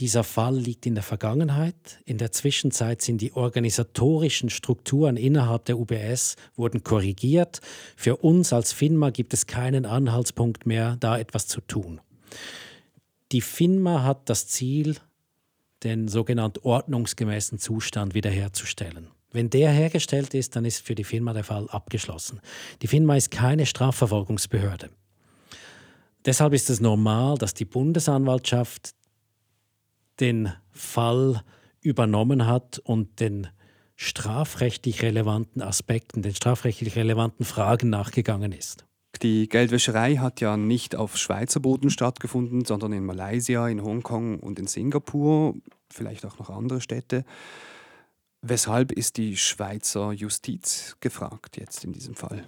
dieser 0.00 0.24
Fall 0.24 0.56
liegt 0.56 0.86
in 0.86 0.96
der 0.96 1.04
Vergangenheit. 1.04 2.00
In 2.04 2.18
der 2.18 2.32
Zwischenzeit 2.32 3.00
sind 3.00 3.20
die 3.20 3.32
organisatorischen 3.32 4.50
Strukturen 4.50 5.16
innerhalb 5.16 5.66
der 5.66 5.78
UBS 5.78 6.34
wurden 6.56 6.82
korrigiert. 6.82 7.60
Für 7.94 8.16
uns 8.16 8.52
als 8.52 8.72
FINMA 8.72 9.10
gibt 9.10 9.32
es 9.34 9.46
keinen 9.46 9.86
Anhaltspunkt 9.86 10.66
mehr, 10.66 10.96
da 10.98 11.16
etwas 11.16 11.46
zu 11.46 11.60
tun. 11.60 12.00
Die 13.32 13.40
FINMA 13.40 14.02
hat 14.02 14.28
das 14.28 14.46
Ziel, 14.48 14.96
den 15.82 16.08
sogenannten 16.08 16.60
ordnungsgemäßen 16.62 17.58
Zustand 17.58 18.14
wiederherzustellen. 18.14 19.08
Wenn 19.32 19.50
der 19.50 19.70
hergestellt 19.70 20.32
ist, 20.34 20.54
dann 20.54 20.64
ist 20.64 20.86
für 20.86 20.94
die 20.94 21.04
FINMA 21.04 21.32
der 21.32 21.44
Fall 21.44 21.68
abgeschlossen. 21.68 22.40
Die 22.82 22.86
FINMA 22.86 23.16
ist 23.16 23.30
keine 23.30 23.66
Strafverfolgungsbehörde. 23.66 24.90
Deshalb 26.24 26.54
ist 26.54 26.70
es 26.70 26.80
normal, 26.80 27.36
dass 27.36 27.52
die 27.52 27.64
Bundesanwaltschaft 27.64 28.94
den 30.20 30.52
Fall 30.70 31.42
übernommen 31.80 32.46
hat 32.46 32.78
und 32.78 33.20
den 33.20 33.48
strafrechtlich 33.96 35.02
relevanten 35.02 35.60
Aspekten, 35.62 36.22
den 36.22 36.34
strafrechtlich 36.34 36.96
relevanten 36.96 37.44
Fragen 37.44 37.90
nachgegangen 37.90 38.52
ist. 38.52 38.86
Die 39.22 39.48
Geldwäscherei 39.48 40.16
hat 40.16 40.40
ja 40.40 40.56
nicht 40.56 40.96
auf 40.96 41.16
Schweizer 41.16 41.60
Boden 41.60 41.90
stattgefunden, 41.90 42.64
sondern 42.64 42.92
in 42.92 43.04
Malaysia, 43.04 43.68
in 43.68 43.82
Hongkong 43.82 44.40
und 44.40 44.58
in 44.58 44.66
Singapur, 44.66 45.54
vielleicht 45.90 46.24
auch 46.26 46.38
noch 46.38 46.50
andere 46.50 46.80
Städte. 46.80 47.24
Weshalb 48.42 48.92
ist 48.92 49.16
die 49.16 49.36
Schweizer 49.36 50.12
Justiz 50.12 50.96
gefragt 51.00 51.56
jetzt 51.56 51.84
in 51.84 51.92
diesem 51.92 52.14
Fall? 52.14 52.44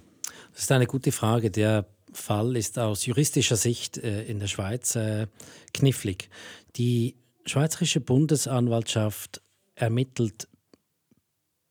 Das 0.52 0.62
ist 0.62 0.72
eine 0.72 0.86
gute 0.86 1.12
Frage. 1.12 1.50
Der 1.50 1.86
Fall 2.12 2.56
ist 2.56 2.78
aus 2.78 3.06
juristischer 3.06 3.56
Sicht 3.56 3.98
äh, 3.98 4.24
in 4.24 4.38
der 4.38 4.46
Schweiz 4.46 4.96
äh, 4.96 5.26
knifflig. 5.72 6.28
Die 6.76 7.16
Schweizerische 7.46 8.00
Bundesanwaltschaft 8.00 9.40
ermittelt 9.74 10.48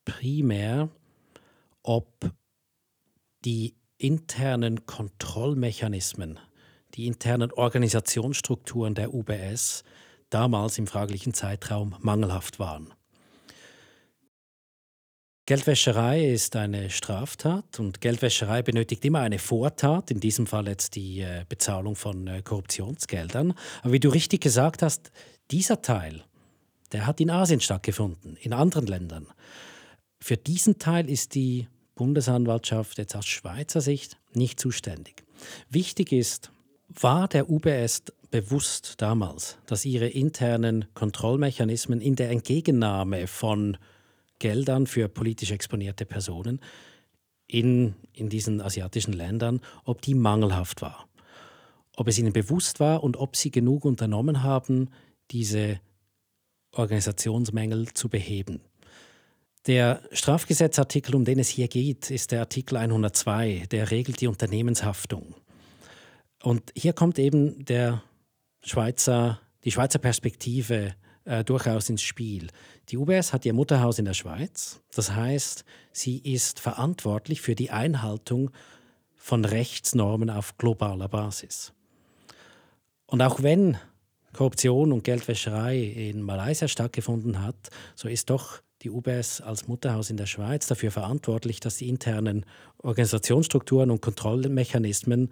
primär, 0.06 0.90
ob 1.84 2.32
die 3.44 3.76
internen 4.06 4.86
Kontrollmechanismen, 4.86 6.40
die 6.94 7.08
internen 7.08 7.52
Organisationsstrukturen 7.52 8.94
der 8.94 9.16
UBS 9.16 9.84
damals 10.30 10.78
im 10.78 10.86
fraglichen 10.86 11.34
Zeitraum 11.34 11.96
mangelhaft 12.02 12.60
waren. 12.60 12.94
Geldwäscherei 15.48 16.26
ist 16.26 16.56
eine 16.56 16.92
Straftat 16.92 17.80
und 17.80 18.00
Geldwäscherei 18.00 18.62
benötigt 18.62 19.04
immer 19.06 19.22
eine 19.22 19.40
Vortat, 19.40 20.12
in 20.12 20.20
diesem 20.20 20.46
Fall 20.46 20.68
jetzt 20.68 20.96
die 20.96 21.22
äh, 21.22 21.46
Bezahlung 21.50 21.96
von 21.96 22.28
äh, 22.28 22.44
Korruptionsgeldern. 22.44 23.54
Aber 23.82 23.94
wie 23.94 24.00
du 24.00 24.10
richtig 24.10 24.42
gesagt 24.42 24.84
hast, 24.84 25.12
dieser 25.50 25.82
Teil, 25.82 26.24
der 26.92 27.08
hat 27.08 27.20
in 27.20 27.32
Asien 27.32 27.60
stattgefunden, 27.60 28.38
in 28.38 28.54
anderen 28.54 28.86
Ländern. 28.86 29.28
Für 30.20 30.38
diesen 30.38 30.78
Teil 30.78 31.10
ist 31.10 31.34
die 31.34 31.68
Bundesanwaltschaft 31.96 32.98
jetzt 32.98 33.16
aus 33.16 33.26
Schweizer 33.26 33.82
Sicht 33.82 34.18
nicht 34.34 34.60
zuständig. 34.60 35.24
Wichtig 35.70 36.12
ist, 36.12 36.52
war 36.88 37.28
der 37.28 37.50
UBS 37.50 38.04
bewusst 38.32 39.02
damals, 39.02 39.58
dass 39.66 39.86
ihre 39.86 40.08
internen 40.08 40.86
Kontrollmechanismen 40.94 42.02
in 42.02 42.16
der 42.16 42.30
Entgegennahme 42.32 43.28
von 43.28 43.78
Geldern 44.40 44.88
für 44.88 45.08
politisch 45.08 45.52
exponierte 45.52 46.06
Personen 46.06 46.60
in, 47.48 47.96
in 48.14 48.30
diesen 48.30 48.62
asiatischen 48.62 49.14
Ländern, 49.14 49.62
ob 49.84 50.02
die 50.02 50.16
mangelhaft 50.16 50.82
war. 50.82 51.08
Ob 51.96 52.08
es 52.08 52.20
ihnen 52.20 52.34
bewusst 52.34 52.80
war 52.80 53.04
und 53.04 53.18
ob 53.18 53.36
sie 53.36 53.52
genug 53.52 53.86
unternommen 53.86 54.44
haben, 54.44 54.90
diese 55.32 55.80
Organisationsmängel 56.74 57.94
zu 57.94 58.10
beheben. 58.10 58.62
Der 59.68 60.02
Strafgesetzartikel, 60.12 61.16
um 61.16 61.26
den 61.26 61.40
es 61.40 61.50
hier 61.50 61.68
geht, 61.68 62.12
ist 62.12 62.32
der 62.32 62.42
Artikel 62.42 62.78
102, 62.78 63.66
der 63.72 63.90
regelt 63.90 64.22
die 64.22 64.28
Unternehmenshaftung. 64.28 65.34
Und 66.44 66.72
hier 66.76 66.94
kommt 66.94 67.18
eben 67.18 67.66
der 67.66 68.04
Schweizer, 68.64 69.40
die 69.64 69.72
Schweizer 69.72 69.98
Perspektive 69.98 70.94
äh, 71.24 71.44
durchaus 71.44 71.90
ins 71.90 72.04
Spiel. 72.04 72.48
Die 72.90 72.98
UBS 72.98 73.34
hat 73.34 73.44
ihr 73.46 73.54
Mutterhaus 73.54 73.98
in 73.98 74.06
der 74.06 74.14
Schweiz, 74.14 74.82
das 74.94 75.16
heißt, 75.16 75.66
sie 75.92 76.20
ist 76.20 76.60
verantwortlich 76.60 77.42
für 77.42 77.56
die 77.56 77.72
Einhaltung 77.72 78.52
von 79.16 79.46
Rechtsnormen 79.46 80.30
auf 80.30 80.58
globaler 80.60 81.08
Basis. 81.08 81.74
Und 83.08 83.24
auch 83.24 83.42
wenn 83.42 83.80
Korruption 84.34 84.92
und 84.92 85.04
Geldwäscherei 85.04 85.80
in 85.80 86.22
Malaysia 86.22 86.68
stattgefunden 86.68 87.42
hat, 87.42 87.70
so 87.96 88.08
ist 88.08 88.30
doch 88.30 88.62
die 88.86 88.92
UBS 88.92 89.42
als 89.42 89.68
Mutterhaus 89.68 90.10
in 90.10 90.18
der 90.18 90.28
Schweiz 90.28 90.68
dafür 90.68 90.92
verantwortlich, 90.92 91.60
dass 91.60 91.78
die 91.78 91.90
internen 91.90 92.46
Organisationsstrukturen 92.78 93.90
und 93.90 94.02
Kontrollmechanismen 94.02 95.32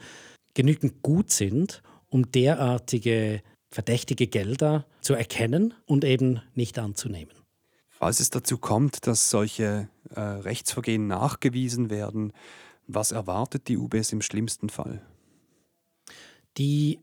genügend 0.56 1.04
gut 1.04 1.32
sind, 1.32 1.84
um 2.10 2.32
derartige 2.32 3.42
verdächtige 3.70 4.28
Gelder 4.28 4.86
zu 5.02 5.14
erkennen 5.14 5.74
und 5.86 6.04
eben 6.04 6.42
nicht 6.56 6.78
anzunehmen. 6.80 7.34
Falls 7.90 8.20
es 8.20 8.30
dazu 8.30 8.58
kommt, 8.58 9.08
dass 9.08 9.30
solche 9.30 9.88
äh, 10.14 10.20
Rechtsvergehen 10.20 11.08
nachgewiesen 11.08 11.90
werden, 11.90 12.34
was 12.88 13.12
erwartet 13.12 13.68
die 13.68 13.78
UBS 13.78 14.12
im 14.12 14.22
schlimmsten 14.22 14.70
Fall? 14.70 15.02
Die 16.58 17.00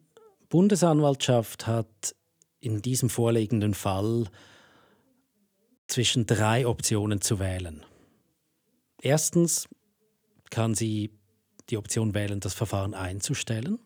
Bundesanwaltschaft 0.49 1.67
hat 1.67 2.15
in 2.61 2.83
diesem 2.83 3.09
vorliegenden 3.09 3.75
Fall 3.75 4.29
zwischen 5.91 6.27
drei 6.27 6.67
Optionen 6.67 7.21
zu 7.21 7.39
wählen. 7.39 7.85
Erstens 9.03 9.69
kann 10.51 10.75
sie 10.75 11.11
die 11.69 11.77
Option 11.77 12.15
wählen, 12.15 12.41
das 12.41 12.55
Verfahren 12.55 12.95
einzustellen, 12.95 13.79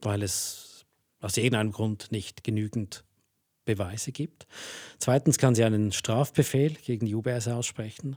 weil 0.00 0.22
es 0.22 0.84
aus 1.20 1.36
irgendeinem 1.36 1.72
Grund 1.72 2.12
nicht 2.12 2.44
genügend 2.44 3.04
Beweise 3.64 4.12
gibt. 4.12 4.46
Zweitens 4.98 5.38
kann 5.38 5.54
sie 5.54 5.64
einen 5.64 5.92
Strafbefehl 5.92 6.74
gegen 6.74 7.06
die 7.06 7.14
UBS 7.14 7.48
aussprechen. 7.48 8.16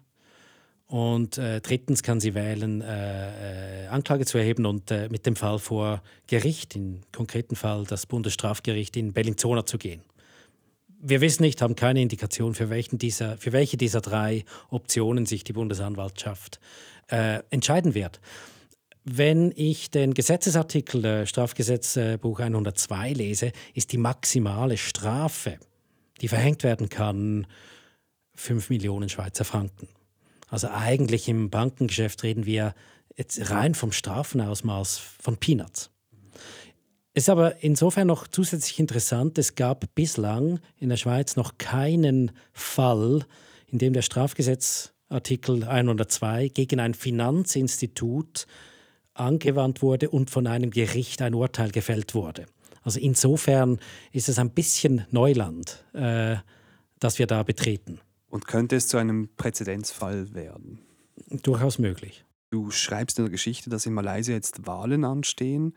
Und 0.88 1.38
äh, 1.38 1.60
drittens 1.60 2.02
kann 2.02 2.22
sie 2.22 2.34
wählen, 2.34 2.82
äh, 2.82 3.86
äh, 3.86 3.88
Anklage 3.88 4.26
zu 4.26 4.38
erheben 4.38 4.66
und 4.66 4.90
äh, 4.90 5.10
mit 5.10 5.26
dem 5.26 5.36
Fall 5.36 5.60
vor 5.60 6.02
Gericht, 6.28 6.76
im 6.78 7.02
konkreten 7.12 7.58
Fall 7.58 7.84
das 7.86 8.06
Bundesstrafgericht 8.06 8.96
in 8.96 9.12
Bellinzona 9.12 9.66
zu 9.66 9.78
gehen. 9.78 10.02
Wir 11.00 11.22
wissen 11.22 11.44
nicht, 11.44 11.62
haben 11.62 11.76
keine 11.76 12.02
Indikation, 12.02 12.56
für, 12.56 12.70
welchen 12.70 12.98
dieser, 12.98 13.38
für 13.38 13.52
welche 13.52 13.78
dieser 13.78 14.02
drei 14.02 14.46
Optionen 14.70 15.26
sich 15.26 15.44
die 15.44 15.54
Bundesanwaltschaft 15.54 16.60
äh, 17.10 17.42
entscheiden 17.50 17.94
wird. 17.94 18.20
Wenn 19.04 19.54
ich 19.56 19.90
den 19.90 20.14
Gesetzesartikel 20.14 21.06
äh, 21.06 21.26
Strafgesetzbuch 21.26 22.40
102 22.40 23.14
lese, 23.14 23.52
ist 23.74 23.94
die 23.94 23.98
maximale 23.98 24.78
Strafe, 24.78 25.60
die 26.20 26.28
verhängt 26.28 26.64
werden 26.64 26.90
kann, 26.90 27.48
5 28.36 28.70
Millionen 28.70 29.08
Schweizer 29.08 29.46
Franken. 29.46 29.88
Also 30.50 30.70
eigentlich 30.70 31.28
im 31.30 31.50
Bankengeschäft 31.50 32.24
reden 32.24 32.46
wir 32.46 32.74
jetzt 33.16 33.50
rein 33.50 33.76
vom 33.76 33.92
Strafenausmaß 33.92 34.98
von 34.98 35.38
Peanuts. 35.38 35.90
Ist 37.18 37.30
aber 37.30 37.64
insofern 37.64 38.06
noch 38.06 38.28
zusätzlich 38.28 38.78
interessant, 38.78 39.40
es 39.40 39.56
gab 39.56 39.86
bislang 39.96 40.60
in 40.78 40.90
der 40.90 40.98
Schweiz 40.98 41.36
noch 41.36 41.58
keinen 41.58 42.30
Fall, 42.54 43.26
in 43.66 43.80
dem 43.80 43.94
der 43.94 44.04
Strafgesetzartikel 44.04 45.64
102 45.64 46.50
gegen 46.50 46.80
ein 46.80 46.94
Finanzinstitut 46.94 48.46
angewandt 49.16 49.82
wurde 49.82 50.12
und 50.12 50.30
von 50.30 50.46
einem 50.46 50.70
Gericht 50.70 51.24
ein 51.24 51.34
Urteil 51.34 51.72
gefällt 51.72 52.14
wurde. 52.14 52.46
Also 52.84 53.00
insofern 53.00 53.80
ist 54.12 54.30
es 54.30 54.38
ein 54.38 54.52
bisschen 54.52 55.08
Neuland, 55.10 55.86
äh, 55.94 56.36
das 57.00 57.18
wir 57.18 57.26
da 57.26 57.42
betreten. 57.42 58.00
Und 58.30 58.46
könnte 58.46 58.76
es 58.76 58.90
zu 58.90 58.98
einem 58.98 59.30
Präzedenzfall 59.38 60.36
werden? 60.36 60.82
Durchaus 61.32 61.80
möglich. 61.80 62.26
Du 62.52 62.70
schreibst 62.70 63.18
in 63.18 63.26
der 63.26 63.32
Geschichte, 63.32 63.72
dass 63.72 63.88
in 63.88 63.94
Malaysia 63.94 64.36
jetzt 64.36 64.68
Wahlen 64.68 65.04
anstehen. 65.04 65.74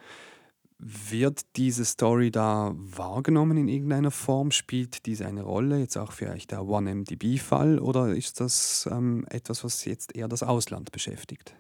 Wird 0.83 1.43
diese 1.57 1.85
Story 1.85 2.31
da 2.31 2.73
wahrgenommen 2.75 3.59
in 3.59 3.69
irgendeiner 3.69 4.11
Form? 4.11 4.51
Spielt 4.51 5.05
diese 5.05 5.27
eine 5.27 5.43
Rolle, 5.43 5.79
jetzt 5.79 5.99
auch 5.99 6.13
vielleicht 6.13 6.53
der 6.53 6.67
OneMDB-Fall, 6.67 7.79
oder 7.79 8.15
ist 8.15 8.41
das 8.41 8.89
ähm, 8.91 9.27
etwas, 9.29 9.63
was 9.63 9.85
jetzt 9.85 10.17
eher 10.17 10.27
das 10.27 10.43
Ausland 10.43 10.91
beschäftigt? 10.91 11.55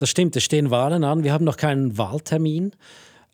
Das 0.00 0.10
stimmt, 0.10 0.34
es 0.34 0.42
stehen 0.42 0.70
Wahlen 0.70 1.04
an. 1.04 1.22
Wir 1.22 1.32
haben 1.32 1.44
noch 1.44 1.56
keinen 1.56 1.96
Wahltermin. 1.96 2.72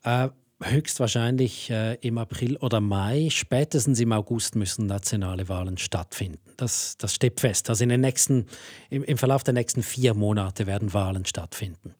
Äh, 0.03 0.29
höchstwahrscheinlich 0.63 1.69
äh, 1.71 1.95
im 1.95 2.17
April 2.19 2.57
oder 2.57 2.81
Mai, 2.81 3.29
spätestens 3.31 3.99
im 3.99 4.11
August 4.11 4.55
müssen 4.55 4.85
nationale 4.85 5.49
Wahlen 5.49 5.77
stattfinden. 5.79 6.39
Das, 6.57 6.97
das 6.97 7.15
steht 7.15 7.39
fest. 7.39 7.69
Also 7.69 7.83
in 7.83 7.89
den 7.89 8.01
nächsten, 8.01 8.45
im, 8.91 9.03
im 9.03 9.17
Verlauf 9.17 9.43
der 9.43 9.53
nächsten 9.53 9.81
vier 9.81 10.13
Monate 10.13 10.67
werden 10.67 10.93
Wahlen 10.93 11.25
stattfinden. 11.25 11.95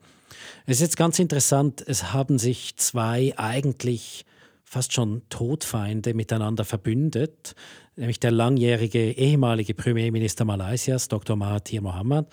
Es 0.66 0.78
ist 0.78 0.82
jetzt 0.82 0.98
ganz 0.98 1.20
interessant, 1.20 1.84
es 1.86 2.14
haben 2.14 2.40
sich 2.40 2.76
zwei 2.78 3.34
eigentlich 3.38 4.26
fast 4.64 4.94
schon 4.94 5.22
Todfeinde 5.30 6.14
miteinander 6.14 6.64
verbündet, 6.64 7.56
nämlich 7.98 8.20
der 8.20 8.32
langjährige 8.32 9.12
ehemalige 9.12 9.74
Premierminister 9.74 10.46
Malaysias, 10.46 11.10
Dr. 11.10 11.36
Mahathir 11.36 11.82
Mohamad, 11.82 12.28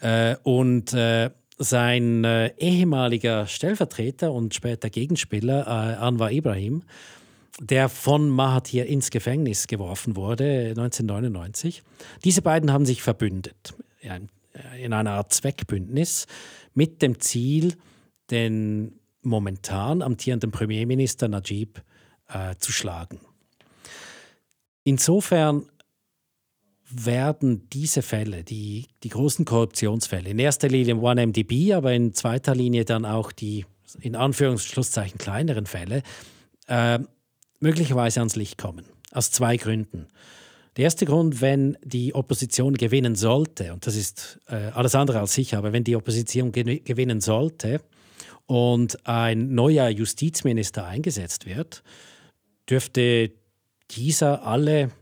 äh, 0.00 0.36
und 0.42 0.92
äh, 0.92 1.30
sein 1.56 2.24
äh, 2.24 2.52
ehemaliger 2.58 3.46
Stellvertreter 3.46 4.32
und 4.32 4.54
später 4.54 4.90
Gegenspieler 4.90 5.66
äh, 5.66 5.96
Anwar 5.96 6.30
Ibrahim, 6.30 6.82
der 7.60 7.88
von 7.88 8.28
Mahathir 8.28 8.86
ins 8.86 9.10
Gefängnis 9.10 9.66
geworfen 9.66 10.14
wurde 10.14 10.68
1999. 10.68 11.82
Diese 12.22 12.42
beiden 12.42 12.72
haben 12.72 12.86
sich 12.86 13.02
verbündet 13.02 13.74
in 14.78 14.92
einer 14.92 15.12
Art 15.12 15.32
Zweckbündnis 15.32 16.26
mit 16.74 17.02
dem 17.02 17.20
Ziel, 17.20 17.74
den 18.30 18.98
momentan 19.22 20.02
amtierenden 20.02 20.50
Premierminister 20.50 21.28
Najib 21.28 21.82
äh, 22.28 22.54
zu 22.58 22.72
schlagen. 22.72 23.20
Insofern 24.84 25.66
werden 26.90 27.68
diese 27.70 28.02
Fälle, 28.02 28.44
die, 28.44 28.86
die 29.02 29.10
großen 29.10 29.44
Korruptionsfälle, 29.44 30.30
in 30.30 30.38
erster 30.38 30.68
Linie 30.68 30.92
im 30.92 31.02
OneMDB, 31.02 31.74
aber 31.74 31.92
in 31.92 32.14
zweiter 32.14 32.54
Linie 32.54 32.84
dann 32.84 33.04
auch 33.04 33.32
die 33.32 33.66
in 34.00 34.16
Anführungsschlusszeichen 34.16 35.18
kleineren 35.18 35.66
Fälle, 35.66 36.02
äh, 36.66 36.98
möglicherweise 37.60 38.20
ans 38.20 38.36
Licht 38.36 38.58
kommen. 38.58 38.84
Aus 39.12 39.30
zwei 39.30 39.56
Gründen. 39.56 40.08
Der 40.78 40.84
erste 40.84 41.06
Grund, 41.06 41.40
wenn 41.40 41.76
die 41.82 42.14
Opposition 42.14 42.74
gewinnen 42.74 43.16
sollte, 43.16 43.72
und 43.72 43.84
das 43.84 43.96
ist 43.96 44.38
äh, 44.46 44.54
alles 44.74 44.94
andere 44.94 45.18
als 45.18 45.34
sicher, 45.34 45.58
aber 45.58 45.72
wenn 45.72 45.82
die 45.82 45.96
Opposition 45.96 46.52
gewinnen 46.52 47.20
sollte 47.20 47.80
und 48.46 49.04
ein 49.04 49.54
neuer 49.56 49.88
Justizminister 49.88 50.86
eingesetzt 50.86 51.46
wird, 51.46 51.82
dürfte 52.70 53.32
dieser 53.90 54.46
alle 54.46 54.92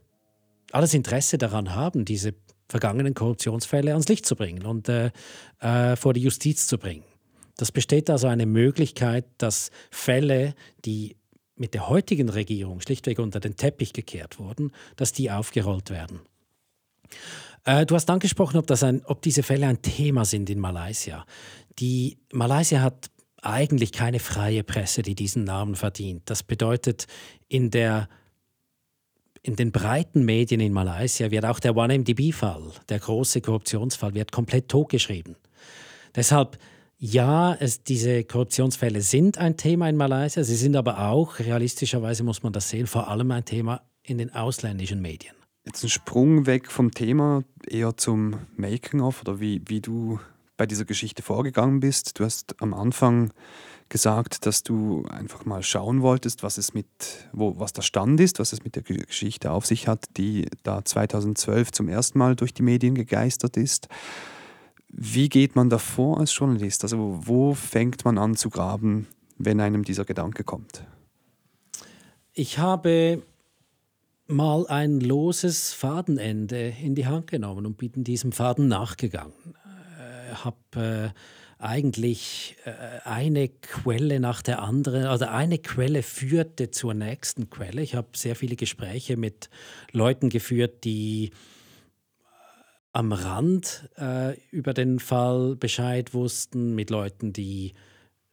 alles 0.72 0.94
Interesse 0.94 1.36
daran 1.36 1.74
haben, 1.74 2.06
diese 2.06 2.32
vergangenen 2.70 3.12
Korruptionsfälle 3.12 3.92
ans 3.92 4.08
Licht 4.08 4.24
zu 4.24 4.34
bringen 4.34 4.64
und 4.64 4.88
äh, 4.88 5.10
äh, 5.60 5.94
vor 5.96 6.14
die 6.14 6.22
Justiz 6.22 6.66
zu 6.66 6.78
bringen. 6.78 7.04
Das 7.58 7.70
besteht 7.70 8.08
also 8.08 8.28
eine 8.28 8.46
Möglichkeit, 8.46 9.26
dass 9.36 9.70
Fälle, 9.90 10.54
die 10.86 11.15
mit 11.56 11.74
der 11.74 11.88
heutigen 11.88 12.28
Regierung 12.28 12.80
schlichtweg 12.80 13.18
unter 13.18 13.40
den 13.40 13.56
Teppich 13.56 13.92
gekehrt 13.92 14.38
wurden, 14.38 14.72
dass 14.96 15.12
die 15.12 15.30
aufgerollt 15.30 15.90
werden. 15.90 16.20
Äh, 17.64 17.86
du 17.86 17.94
hast 17.94 18.08
angesprochen, 18.10 18.58
ob, 18.58 18.66
das 18.66 18.82
ein, 18.82 19.04
ob 19.04 19.22
diese 19.22 19.42
Fälle 19.42 19.66
ein 19.66 19.82
Thema 19.82 20.24
sind 20.24 20.48
in 20.50 20.58
Malaysia. 20.58 21.26
Die 21.78 22.18
Malaysia 22.32 22.80
hat 22.80 23.10
eigentlich 23.42 23.92
keine 23.92 24.18
freie 24.18 24.64
Presse, 24.64 25.02
die 25.02 25.14
diesen 25.14 25.44
Namen 25.44 25.76
verdient. 25.76 26.22
Das 26.26 26.42
bedeutet, 26.42 27.06
in 27.48 27.70
der 27.70 28.08
in 29.42 29.54
den 29.54 29.70
breiten 29.70 30.24
Medien 30.24 30.60
in 30.60 30.72
Malaysia 30.72 31.30
wird 31.30 31.44
auch 31.44 31.60
der 31.60 31.76
OneMDB-Fall, 31.76 32.72
der 32.88 32.98
große 32.98 33.40
Korruptionsfall, 33.40 34.12
wird 34.12 34.32
komplett 34.32 34.68
totgeschrieben. 34.68 35.36
Deshalb, 36.16 36.58
ja, 36.98 37.54
es, 37.54 37.82
diese 37.82 38.24
Korruptionsfälle 38.24 39.02
sind 39.02 39.38
ein 39.38 39.56
Thema 39.56 39.88
in 39.88 39.96
Malaysia, 39.96 40.42
sie 40.44 40.56
sind 40.56 40.76
aber 40.76 41.08
auch, 41.08 41.38
realistischerweise 41.38 42.22
muss 42.24 42.42
man 42.42 42.52
das 42.52 42.70
sehen, 42.70 42.86
vor 42.86 43.08
allem 43.08 43.30
ein 43.30 43.44
Thema 43.44 43.82
in 44.02 44.18
den 44.18 44.32
ausländischen 44.32 45.02
Medien. 45.02 45.34
Jetzt 45.64 45.82
ein 45.82 45.90
Sprung 45.90 46.46
weg 46.46 46.70
vom 46.70 46.92
Thema, 46.92 47.42
eher 47.66 47.96
zum 47.96 48.36
Making-of 48.56 49.20
oder 49.22 49.40
wie, 49.40 49.60
wie 49.66 49.80
du 49.80 50.20
bei 50.56 50.64
dieser 50.64 50.84
Geschichte 50.84 51.22
vorgegangen 51.22 51.80
bist. 51.80 52.18
Du 52.18 52.24
hast 52.24 52.62
am 52.62 52.72
Anfang 52.72 53.32
gesagt, 53.88 54.46
dass 54.46 54.62
du 54.62 55.04
einfach 55.06 55.44
mal 55.44 55.62
schauen 55.62 56.02
wolltest, 56.02 56.42
was 56.42 56.56
es 56.56 56.72
mit, 56.72 56.86
wo, 57.32 57.58
was 57.58 57.72
der 57.72 57.82
Stand 57.82 58.20
ist, 58.20 58.38
was 58.38 58.52
es 58.52 58.64
mit 58.64 58.74
der 58.74 58.82
Geschichte 58.82 59.50
auf 59.50 59.66
sich 59.66 59.86
hat, 59.86 60.04
die 60.16 60.48
da 60.62 60.84
2012 60.84 61.72
zum 61.72 61.88
ersten 61.88 62.18
Mal 62.18 62.36
durch 62.36 62.54
die 62.54 62.62
Medien 62.62 62.94
gegeistert 62.94 63.56
ist. 63.56 63.88
Wie 64.88 65.28
geht 65.28 65.56
man 65.56 65.68
davor 65.68 66.18
als 66.18 66.36
Journalist? 66.36 66.84
Also 66.84 67.20
wo 67.22 67.54
fängt 67.54 68.04
man 68.04 68.18
an 68.18 68.36
zu 68.36 68.50
graben, 68.50 69.06
wenn 69.38 69.60
einem 69.60 69.84
dieser 69.84 70.04
Gedanke 70.04 70.44
kommt? 70.44 70.84
Ich 72.32 72.58
habe 72.58 73.22
mal 74.26 74.66
ein 74.66 75.00
loses 75.00 75.72
Fadenende 75.72 76.74
in 76.82 76.94
die 76.94 77.06
Hand 77.06 77.28
genommen 77.28 77.66
und 77.66 77.76
bin 77.76 78.04
diesem 78.04 78.32
Faden 78.32 78.68
nachgegangen. 78.68 79.32
Äh, 79.98 80.34
habe 80.34 81.12
äh, 81.14 81.18
eigentlich 81.58 82.56
äh, 82.64 82.72
eine 83.04 83.48
Quelle 83.48 84.20
nach 84.20 84.42
der 84.42 84.62
anderen, 84.62 85.04
also 85.04 85.26
eine 85.26 85.58
Quelle 85.58 86.02
führte 86.02 86.70
zur 86.70 86.94
nächsten 86.94 87.48
Quelle. 87.48 87.82
Ich 87.82 87.94
habe 87.94 88.08
sehr 88.14 88.36
viele 88.36 88.56
Gespräche 88.56 89.16
mit 89.16 89.48
Leuten 89.92 90.28
geführt, 90.28 90.84
die 90.84 91.30
am 92.96 93.12
Rand 93.12 93.90
äh, 93.98 94.40
über 94.50 94.72
den 94.72 94.98
Fall 95.00 95.54
Bescheid 95.54 96.14
wussten, 96.14 96.74
mit 96.74 96.88
Leuten, 96.88 97.34
die 97.34 97.74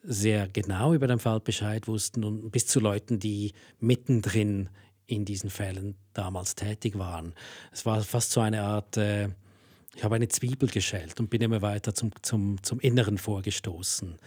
sehr 0.03 0.47
genau 0.47 0.93
über 0.93 1.05
den 1.05 1.19
Fall 1.19 1.41
Bescheid 1.41 1.85
wussten 1.89 2.23
und 2.23 2.49
bis 2.49 2.67
zu 2.67 2.79
Leuten, 2.79 3.19
die 3.19 3.51
mittendrin 3.81 4.69
in 5.05 5.25
diesen 5.25 5.49
Fällen 5.49 5.95
damals 6.13 6.55
tätig 6.55 6.97
waren. 6.97 7.33
Es 7.73 7.85
war 7.85 8.01
fast 8.03 8.31
so 8.31 8.39
eine 8.39 8.61
Art, 8.61 8.95
äh, 8.95 9.27
ich 9.97 10.03
habe 10.05 10.15
eine 10.15 10.29
Zwiebel 10.29 10.69
geschält 10.69 11.19
und 11.19 11.29
bin 11.29 11.41
immer 11.41 11.61
weiter 11.61 11.93
zum, 11.93 12.11
zum, 12.21 12.63
zum 12.63 12.79
Inneren 12.79 13.17
vorgestoßen. 13.17 14.17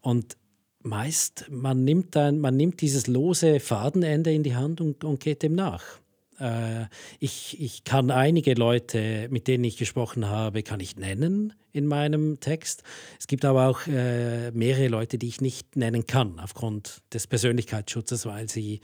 Und 0.00 0.36
meist, 0.82 1.46
man 1.48 1.84
nimmt, 1.84 2.16
ein, 2.16 2.40
man 2.40 2.56
nimmt 2.56 2.80
dieses 2.80 3.06
lose 3.06 3.60
Fadenende 3.60 4.32
in 4.32 4.42
die 4.42 4.56
Hand 4.56 4.80
und, 4.80 5.04
und 5.04 5.20
geht 5.20 5.44
dem 5.44 5.54
nach. 5.54 6.00
Äh, 6.38 6.86
ich, 7.18 7.60
ich 7.60 7.84
kann 7.84 8.10
einige 8.10 8.54
Leute, 8.54 9.28
mit 9.30 9.48
denen 9.48 9.64
ich 9.64 9.76
gesprochen 9.76 10.26
habe, 10.26 10.62
kann 10.62 10.80
ich 10.80 10.96
nennen 10.96 11.52
in 11.72 11.86
meinem 11.86 12.40
Text. 12.40 12.82
Es 13.18 13.26
gibt 13.26 13.44
aber 13.44 13.68
auch 13.68 13.86
äh, 13.86 14.50
mehrere 14.52 14.88
Leute, 14.88 15.18
die 15.18 15.28
ich 15.28 15.40
nicht 15.40 15.76
nennen 15.76 16.06
kann 16.06 16.40
aufgrund 16.40 17.02
des 17.12 17.26
Persönlichkeitsschutzes, 17.26 18.26
weil 18.26 18.48
sie 18.48 18.80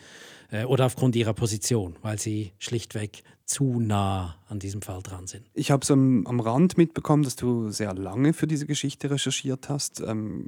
äh, 0.50 0.64
oder 0.64 0.86
aufgrund 0.86 1.16
ihrer 1.16 1.34
Position, 1.34 1.96
weil 2.02 2.18
sie 2.18 2.52
schlichtweg 2.58 3.22
zu 3.44 3.80
nah 3.80 4.36
an 4.48 4.58
diesem 4.58 4.82
Fall 4.82 5.02
dran 5.02 5.26
sind. 5.26 5.44
Ich 5.54 5.70
habe 5.70 5.84
so 5.84 5.94
am, 5.94 6.26
am, 6.26 6.40
Rand 6.40 6.78
mitbekommen, 6.78 7.22
dass 7.22 7.36
du 7.36 7.70
sehr 7.70 7.94
lange 7.94 8.32
für 8.32 8.46
diese 8.46 8.66
Geschichte 8.66 9.10
recherchiert 9.10 9.68
hast. 9.68 10.00
Ähm, 10.00 10.46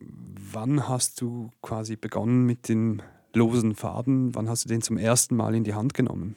wann 0.52 0.88
hast 0.88 1.20
du 1.20 1.50
quasi 1.60 1.96
begonnen 1.96 2.44
mit 2.44 2.68
dem 2.68 3.02
losen 3.34 3.74
Faden? 3.74 4.34
Wann 4.34 4.48
hast 4.48 4.64
du 4.64 4.68
den 4.68 4.80
zum 4.80 4.96
ersten 4.96 5.34
Mal 5.36 5.54
in 5.54 5.64
die 5.64 5.74
Hand 5.74 5.94
genommen? 5.94 6.36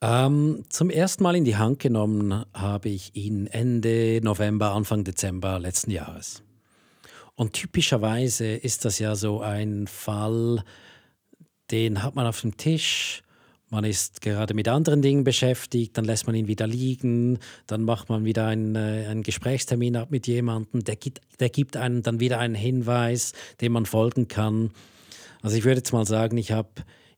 Ähm, 0.00 0.64
zum 0.68 0.90
ersten 0.90 1.24
Mal 1.24 1.34
in 1.34 1.44
die 1.44 1.56
Hand 1.56 1.80
genommen 1.80 2.44
habe 2.54 2.88
ich 2.88 3.16
ihn 3.16 3.48
Ende 3.48 4.20
November, 4.22 4.72
Anfang 4.72 5.02
Dezember 5.02 5.58
letzten 5.58 5.90
Jahres. 5.90 6.42
Und 7.34 7.52
typischerweise 7.52 8.46
ist 8.46 8.84
das 8.84 9.00
ja 9.00 9.16
so 9.16 9.40
ein 9.40 9.88
Fall, 9.88 10.62
den 11.70 12.02
hat 12.02 12.14
man 12.14 12.26
auf 12.26 12.40
dem 12.40 12.56
Tisch, 12.56 13.22
man 13.70 13.84
ist 13.84 14.22
gerade 14.22 14.54
mit 14.54 14.68
anderen 14.68 15.02
Dingen 15.02 15.24
beschäftigt, 15.24 15.98
dann 15.98 16.04
lässt 16.04 16.26
man 16.26 16.34
ihn 16.34 16.48
wieder 16.48 16.66
liegen, 16.66 17.38
dann 17.66 17.82
macht 17.82 18.08
man 18.08 18.24
wieder 18.24 18.46
einen, 18.46 18.76
äh, 18.76 19.06
einen 19.08 19.22
Gesprächstermin 19.22 19.96
ab 19.96 20.10
mit 20.10 20.26
jemandem, 20.26 20.84
der 20.84 20.96
gibt, 20.96 21.20
der 21.40 21.50
gibt 21.50 21.76
einem 21.76 22.02
dann 22.02 22.20
wieder 22.20 22.38
einen 22.38 22.54
Hinweis, 22.54 23.32
dem 23.60 23.72
man 23.72 23.84
folgen 23.84 24.28
kann. 24.28 24.70
Also 25.42 25.56
ich 25.56 25.64
würde 25.64 25.78
jetzt 25.78 25.92
mal 25.92 26.06
sagen, 26.06 26.38
ich 26.38 26.52
habe 26.52 26.70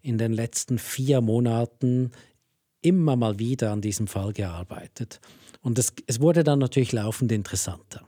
in 0.03 0.19
den 0.19 0.33
letzten 0.33 0.79
vier 0.79 1.21
Monaten 1.21 2.11
immer 2.83 3.17
mal 3.17 3.39
wieder 3.39 3.73
an 3.73 3.81
diesem 3.81 4.07
Fall 4.07 4.33
gearbeitet. 4.33 5.21
Und 5.63 5.79
es, 5.79 5.93
es 6.07 6.21
wurde 6.21 6.45
dann 6.45 6.59
natürlich 6.59 6.93
laufend 6.93 7.33
interessanter. 7.33 8.07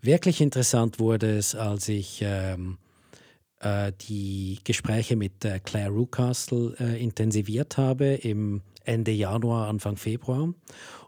Wirklich 0.00 0.40
interessant 0.40 0.98
wurde 0.98 1.38
es, 1.38 1.54
als 1.54 1.88
ich 1.88 2.20
ähm, 2.22 2.78
äh, 3.60 3.92
die 4.08 4.58
Gespräche 4.64 5.16
mit 5.16 5.44
äh, 5.44 5.60
Claire 5.60 5.90
Rucastle 5.90 6.74
äh, 6.78 7.02
intensiviert 7.02 7.78
habe 7.78 8.14
im 8.14 8.62
Ende 8.84 9.12
Januar, 9.12 9.68
Anfang 9.68 9.96
Februar. 9.96 10.52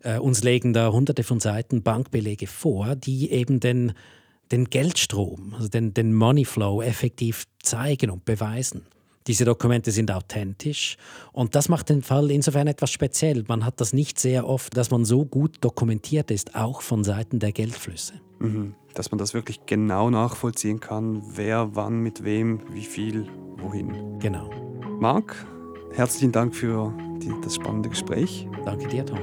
Äh, 0.00 0.18
uns 0.18 0.42
legen 0.42 0.72
da 0.72 0.90
hunderte 0.90 1.24
von 1.24 1.40
Seiten 1.40 1.82
Bankbelege 1.82 2.46
vor, 2.46 2.96
die 2.96 3.30
eben 3.32 3.60
den, 3.60 3.92
den 4.50 4.70
Geldstrom, 4.70 5.54
also 5.54 5.68
den, 5.68 5.92
den 5.92 6.14
Money 6.14 6.46
Flow 6.46 6.80
effektiv 6.80 7.44
zeigen 7.62 8.10
und 8.10 8.24
beweisen. 8.24 8.86
Diese 9.26 9.44
Dokumente 9.44 9.90
sind 9.90 10.10
authentisch 10.10 10.96
und 11.32 11.54
das 11.54 11.68
macht 11.68 11.90
den 11.90 12.02
Fall 12.02 12.30
insofern 12.30 12.66
etwas 12.66 12.90
speziell. 12.90 13.44
Man 13.46 13.64
hat 13.64 13.80
das 13.80 13.92
nicht 13.92 14.18
sehr 14.18 14.48
oft, 14.48 14.74
dass 14.74 14.90
man 14.90 15.04
so 15.04 15.26
gut 15.26 15.56
dokumentiert 15.60 16.30
ist, 16.30 16.54
auch 16.54 16.80
von 16.80 17.04
Seiten 17.04 17.40
der 17.40 17.52
Geldflüsse. 17.52 18.14
Mhm. 18.44 18.74
Dass 18.94 19.10
man 19.10 19.18
das 19.18 19.34
wirklich 19.34 19.66
genau 19.66 20.10
nachvollziehen 20.10 20.80
kann, 20.80 21.22
wer 21.34 21.74
wann 21.74 22.00
mit 22.00 22.24
wem, 22.24 22.60
wie 22.70 22.84
viel, 22.84 23.28
wohin. 23.56 24.18
Genau. 24.20 24.50
Marc, 25.00 25.34
herzlichen 25.92 26.30
Dank 26.30 26.54
für 26.54 26.92
die, 27.18 27.32
das 27.42 27.56
spannende 27.56 27.88
Gespräch. 27.88 28.48
Danke 28.64 28.86
dir, 28.86 29.04
Tom. 29.04 29.18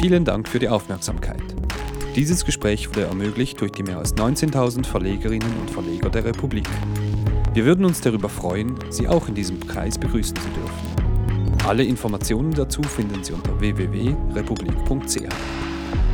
Vielen 0.00 0.24
Dank 0.24 0.48
für 0.48 0.58
die 0.58 0.68
Aufmerksamkeit. 0.68 1.42
Dieses 2.16 2.44
Gespräch 2.44 2.90
wurde 2.90 3.04
ermöglicht 3.04 3.60
durch 3.60 3.72
die 3.72 3.82
mehr 3.82 3.98
als 3.98 4.14
19.000 4.16 4.84
Verlegerinnen 4.84 5.48
und 5.60 5.70
Verleger 5.70 6.10
der 6.10 6.24
Republik. 6.24 6.68
Wir 7.54 7.64
würden 7.64 7.84
uns 7.84 8.00
darüber 8.00 8.28
freuen, 8.28 8.74
Sie 8.90 9.08
auch 9.08 9.28
in 9.28 9.34
diesem 9.34 9.60
Kreis 9.60 9.98
begrüßen 9.98 10.36
zu 10.36 10.48
dürfen. 10.48 10.91
Alle 11.66 11.84
Informationen 11.84 12.52
dazu 12.52 12.82
finden 12.82 13.22
Sie 13.22 13.32
unter 13.32 13.58
www.republik.ch. 13.60 15.28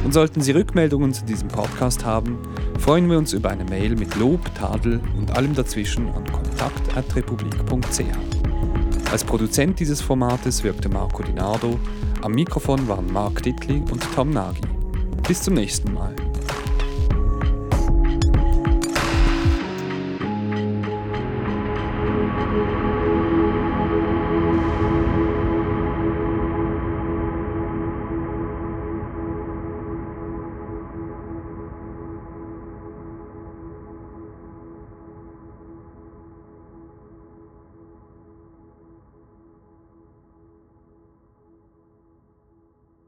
Und 0.04 0.12
sollten 0.12 0.42
Sie 0.42 0.52
Rückmeldungen 0.52 1.12
zu 1.12 1.24
diesem 1.24 1.48
Podcast 1.48 2.04
haben, 2.04 2.38
freuen 2.78 3.10
wir 3.10 3.18
uns 3.18 3.32
über 3.32 3.50
eine 3.50 3.64
Mail 3.64 3.96
mit 3.96 4.14
Lob, 4.16 4.40
Tadel 4.54 5.00
und 5.16 5.36
allem 5.36 5.54
dazwischen 5.54 6.08
an 6.10 6.24
kontakt.republik.ch. 6.30 9.10
Als 9.10 9.24
Produzent 9.24 9.80
dieses 9.80 10.02
Formates 10.02 10.62
wirkte 10.64 10.90
Marco 10.90 11.22
Dinardo, 11.22 11.78
am 12.20 12.32
Mikrofon 12.32 12.86
waren 12.86 13.10
Marc 13.10 13.42
Dittli 13.42 13.82
und 13.90 14.06
Tom 14.14 14.28
Nagy. 14.30 14.60
Bis 15.26 15.42
zum 15.42 15.54
nächsten 15.54 15.94
Mal. 15.94 16.14